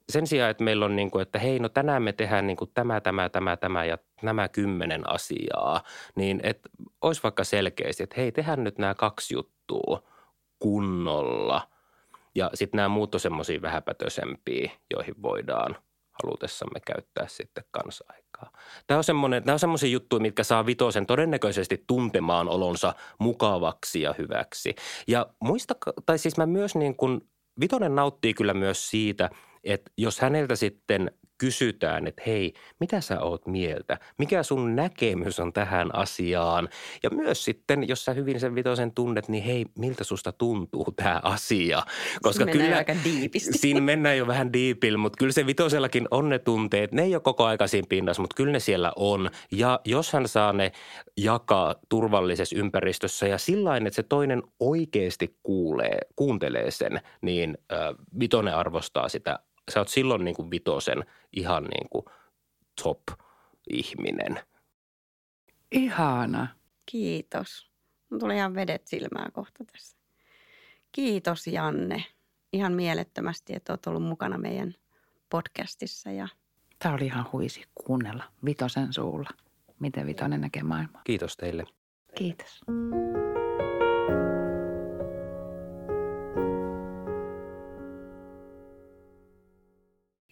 sen 0.09 0.27
sijaan, 0.27 0.51
että 0.51 0.65
meillä 0.65 0.85
on 0.85 0.97
niin 0.97 1.11
kuin, 1.11 1.23
että 1.23 1.39
hei, 1.39 1.59
no 1.59 1.69
tänään 1.69 2.03
me 2.03 2.13
tehdään 2.13 2.47
niin 2.47 2.57
kuin 2.57 2.71
tämä, 2.75 3.01
tämä, 3.01 3.29
tämä, 3.29 3.57
tämä 3.57 3.85
ja 3.85 3.99
nämä 4.23 4.49
kymmenen 4.49 5.11
asiaa, 5.11 5.83
niin 6.17 6.41
että 6.43 6.69
olisi 7.01 7.23
vaikka 7.23 7.45
selkeästi, 7.45 8.03
että 8.03 8.17
hei, 8.17 8.33
tehdään 8.33 8.65
nyt 8.65 8.79
nämä 8.79 8.95
kaksi 8.95 9.35
juttua 9.35 10.03
kunnolla. 10.59 11.69
Ja 12.35 12.51
sitten 12.55 12.77
nämä 12.77 12.89
muut 12.89 13.15
on 13.15 13.21
semmoisia 13.21 13.63
vähäpätöisempiä, 13.63 14.71
joihin 14.95 15.15
voidaan 15.23 15.77
halutessamme 16.23 16.81
käyttää 16.87 17.27
sitten 17.29 17.65
kanssa 17.71 18.05
aikaa. 18.09 18.53
Tämä 18.87 18.99
on, 18.99 19.05
semmoinen, 19.05 19.43
nämä 19.47 19.55
on 19.55 19.59
semmoisia 19.59 19.91
juttuja, 19.91 20.21
mitkä 20.21 20.45
saa 20.45 20.67
vitosen 20.67 21.07
todennäköisesti 21.07 21.85
tuntemaan 21.87 22.49
olonsa 22.49 22.95
mukavaksi 23.19 24.01
ja 24.01 24.15
hyväksi. 24.19 24.75
Ja 25.07 25.27
muista, 25.41 25.75
tai 26.07 26.19
siis 26.19 26.37
mä 26.37 26.47
myös 26.47 26.75
niin 26.75 26.97
kuin, 26.97 27.21
Vitonen 27.61 27.95
nauttii 27.95 28.35
kyllä 28.35 28.55
myös 28.55 28.91
siitä– 28.91 29.31
että 29.65 29.91
jos 29.99 30.21
häneltä 30.21 30.57
sitten 30.57 31.11
kysytään, 31.39 32.07
että 32.07 32.23
hei, 32.27 32.55
mitä 32.81 33.01
sä 33.01 33.21
oot 33.21 33.47
mieltä? 33.47 33.99
Mikä 34.19 34.43
sun 34.43 34.77
näkemys 34.77 35.41
on 35.41 35.53
tähän 35.53 35.95
asiaan? 35.95 36.69
Ja 37.03 37.11
myös 37.11 37.45
sitten, 37.45 37.89
jos 37.89 38.05
sä 38.05 38.13
hyvin 38.13 38.41
sen 38.41 38.55
vitosen 38.55 38.93
tunnet, 38.93 39.29
niin 39.29 39.45
hei, 39.45 39.67
miltä 39.79 40.05
susta 40.05 40.33
tuntuu 40.33 40.87
tämä 40.97 41.21
asia? 41.23 41.83
Koska 42.23 42.45
siinä 42.45 42.65
kyllä, 42.65 42.77
aika 42.77 42.95
diipisti. 43.05 43.59
Siinä 43.59 43.81
mennään 43.81 44.19
jo 44.19 44.27
vähän 44.27 44.53
diipillä, 44.53 44.99
mutta 44.99 45.17
kyllä 45.19 45.33
se 45.33 45.47
vitosellakin 45.47 46.09
on 46.11 46.29
ne 46.29 46.39
tunteet. 46.39 46.93
Ne 46.93 47.03
ei 47.03 47.15
ole 47.15 47.23
koko 47.23 47.45
aika 47.45 47.67
siinä 47.67 47.87
pinnassa, 47.89 48.23
mutta 48.23 48.37
kyllä 48.37 48.53
ne 48.53 48.61
siellä 48.61 48.93
on. 48.97 49.31
Ja 49.53 49.81
jos 49.85 50.13
hän 50.13 50.29
saa 50.29 50.53
ne 50.53 50.73
jakaa 51.17 51.75
turvallisessa 51.89 52.57
ympäristössä 52.59 53.27
ja 53.27 53.39
sillä 53.39 53.77
että 53.77 53.91
se 53.91 54.03
toinen 54.03 54.43
oikeasti 54.61 55.39
kuulee, 55.43 55.99
kuuntelee 56.17 56.71
sen, 56.71 57.01
niin 57.23 57.59
äh, 57.73 57.79
vitonen 58.19 58.57
arvostaa 58.57 59.09
sitä 59.09 59.39
sä 59.71 59.81
oot 59.81 59.89
silloin 59.89 60.25
niin 60.25 60.37
kuin 60.37 60.51
vitosen 60.51 61.05
ihan 61.33 61.65
niin 61.65 61.89
kuin 61.91 62.05
top-ihminen. 62.83 64.41
Ihana. 65.73 66.49
Kiitos. 66.87 67.71
Mun 68.11 68.21
tuli 68.21 68.37
ihan 68.37 68.55
vedet 68.55 68.87
silmää 68.87 69.29
kohta 69.33 69.65
tässä. 69.73 69.97
Kiitos 70.93 71.47
Janne. 71.47 72.05
Ihan 72.53 72.73
mielettömästi, 72.73 73.55
että 73.55 73.73
oot 73.73 73.87
ollut 73.87 74.03
mukana 74.03 74.39
meidän 74.39 74.75
podcastissa. 75.31 76.11
Ja... 76.11 76.29
Tämä 76.79 76.95
oli 76.95 77.07
ihan 77.07 77.27
huisi 77.33 77.65
kuunnella 77.75 78.25
Vitosen 78.45 78.93
suulla, 78.93 79.31
miten 79.81 80.07
Vitonen 80.07 80.41
näkee 80.41 80.63
maailmaa. 80.63 81.03
Kiitos 81.05 81.37
teille. 81.37 81.65
Kiitos. 82.15 82.61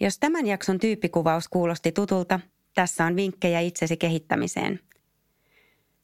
Jos 0.02 0.18
tämän 0.18 0.46
jakson 0.46 0.78
tyyppikuvaus 0.78 1.48
kuulosti 1.48 1.92
tutulta, 1.92 2.40
tässä 2.74 3.04
on 3.04 3.16
vinkkejä 3.16 3.60
itsesi 3.60 3.96
kehittämiseen. 3.96 4.80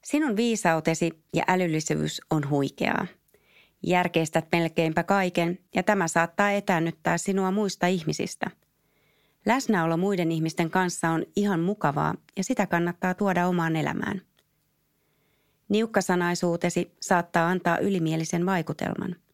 Sinun 0.03 0.35
viisautesi 0.35 1.23
ja 1.33 1.43
älyllisyys 1.47 2.21
on 2.29 2.49
huikeaa. 2.49 3.07
Järkeistät 3.83 4.45
melkeinpä 4.51 5.03
kaiken 5.03 5.59
ja 5.75 5.83
tämä 5.83 6.07
saattaa 6.07 6.51
etäännyttää 6.51 7.17
sinua 7.17 7.51
muista 7.51 7.87
ihmisistä. 7.87 8.51
Läsnäolo 9.45 9.97
muiden 9.97 10.31
ihmisten 10.31 10.69
kanssa 10.69 11.09
on 11.09 11.25
ihan 11.35 11.59
mukavaa 11.59 12.15
ja 12.37 12.43
sitä 12.43 12.67
kannattaa 12.67 13.13
tuoda 13.13 13.47
omaan 13.47 13.75
elämään. 13.75 14.21
Niukkasanaisuutesi 15.69 16.91
saattaa 17.01 17.49
antaa 17.49 17.77
ylimielisen 17.77 18.45
vaikutelman– 18.45 19.15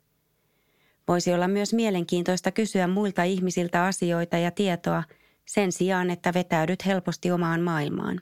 Voisi 1.07 1.33
olla 1.33 1.47
myös 1.47 1.73
mielenkiintoista 1.73 2.51
kysyä 2.51 2.87
muilta 2.87 3.23
ihmisiltä 3.23 3.85
asioita 3.85 4.37
ja 4.37 4.51
tietoa 4.51 5.03
sen 5.45 5.71
sijaan, 5.71 6.09
että 6.09 6.33
vetäydyt 6.33 6.85
helposti 6.85 7.31
omaan 7.31 7.61
maailmaan. 7.61 8.21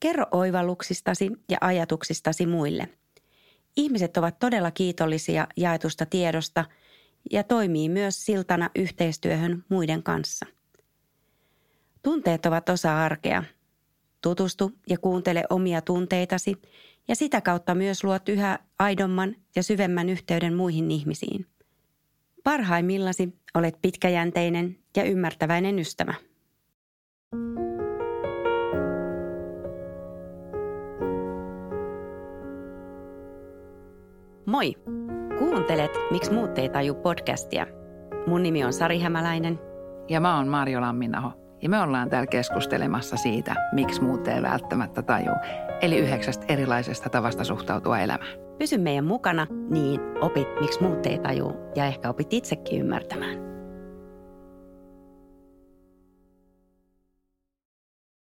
Kerro 0.00 0.26
oivalluksistasi 0.30 1.30
ja 1.48 1.58
ajatuksistasi 1.60 2.46
muille. 2.46 2.88
Ihmiset 3.76 4.16
ovat 4.16 4.38
todella 4.38 4.70
kiitollisia 4.70 5.46
jaetusta 5.56 6.06
tiedosta 6.06 6.64
ja 7.32 7.42
toimii 7.42 7.88
myös 7.88 8.26
siltana 8.26 8.70
yhteistyöhön 8.74 9.64
muiden 9.68 10.02
kanssa. 10.02 10.46
Tunteet 12.02 12.46
ovat 12.46 12.68
osa 12.68 13.04
arkea. 13.04 13.44
Tutustu 14.24 14.72
ja 14.88 14.98
kuuntele 14.98 15.44
omia 15.50 15.80
tunteitasi 15.80 16.54
ja 17.08 17.16
sitä 17.16 17.40
kautta 17.40 17.74
myös 17.74 18.04
luot 18.04 18.28
yhä 18.28 18.58
aidomman 18.78 19.36
ja 19.56 19.62
syvemmän 19.62 20.08
yhteyden 20.08 20.54
muihin 20.54 20.90
ihmisiin. 20.90 21.46
Parhaimmillasi 22.44 23.34
olet 23.54 23.78
pitkäjänteinen 23.82 24.76
ja 24.96 25.04
ymmärtäväinen 25.04 25.78
ystävä. 25.78 26.14
Moi! 34.46 34.74
Kuuntelet 35.38 35.92
Miksi 36.10 36.32
muut 36.32 36.58
ei 36.58 36.68
taju 36.68 36.94
podcastia. 36.94 37.66
Mun 38.26 38.42
nimi 38.42 38.64
on 38.64 38.72
Sari 38.72 38.98
Hämäläinen. 38.98 39.58
Ja 40.08 40.20
mä 40.20 40.36
oon 40.36 40.48
Marjo 40.48 40.80
Lamminaho. 40.80 41.43
Ja 41.64 41.70
me 41.70 41.80
ollaan 41.80 42.10
täällä 42.10 42.26
keskustelemassa 42.26 43.16
siitä, 43.16 43.54
miksi 43.72 44.02
muut 44.02 44.28
ei 44.28 44.42
välttämättä 44.42 45.02
taju. 45.02 45.32
Eli 45.80 45.98
yhdeksästä 45.98 46.44
erilaisesta 46.48 47.08
tavasta 47.08 47.44
suhtautua 47.44 47.98
elämään. 47.98 48.38
Pysy 48.58 48.78
meidän 48.78 49.04
mukana, 49.04 49.46
niin 49.70 50.00
opit, 50.20 50.48
miksi 50.60 50.82
muut 50.82 51.06
ei 51.06 51.18
taju 51.18 51.52
ja 51.76 51.86
ehkä 51.86 52.08
opit 52.08 52.32
itsekin 52.32 52.80
ymmärtämään. 52.80 53.53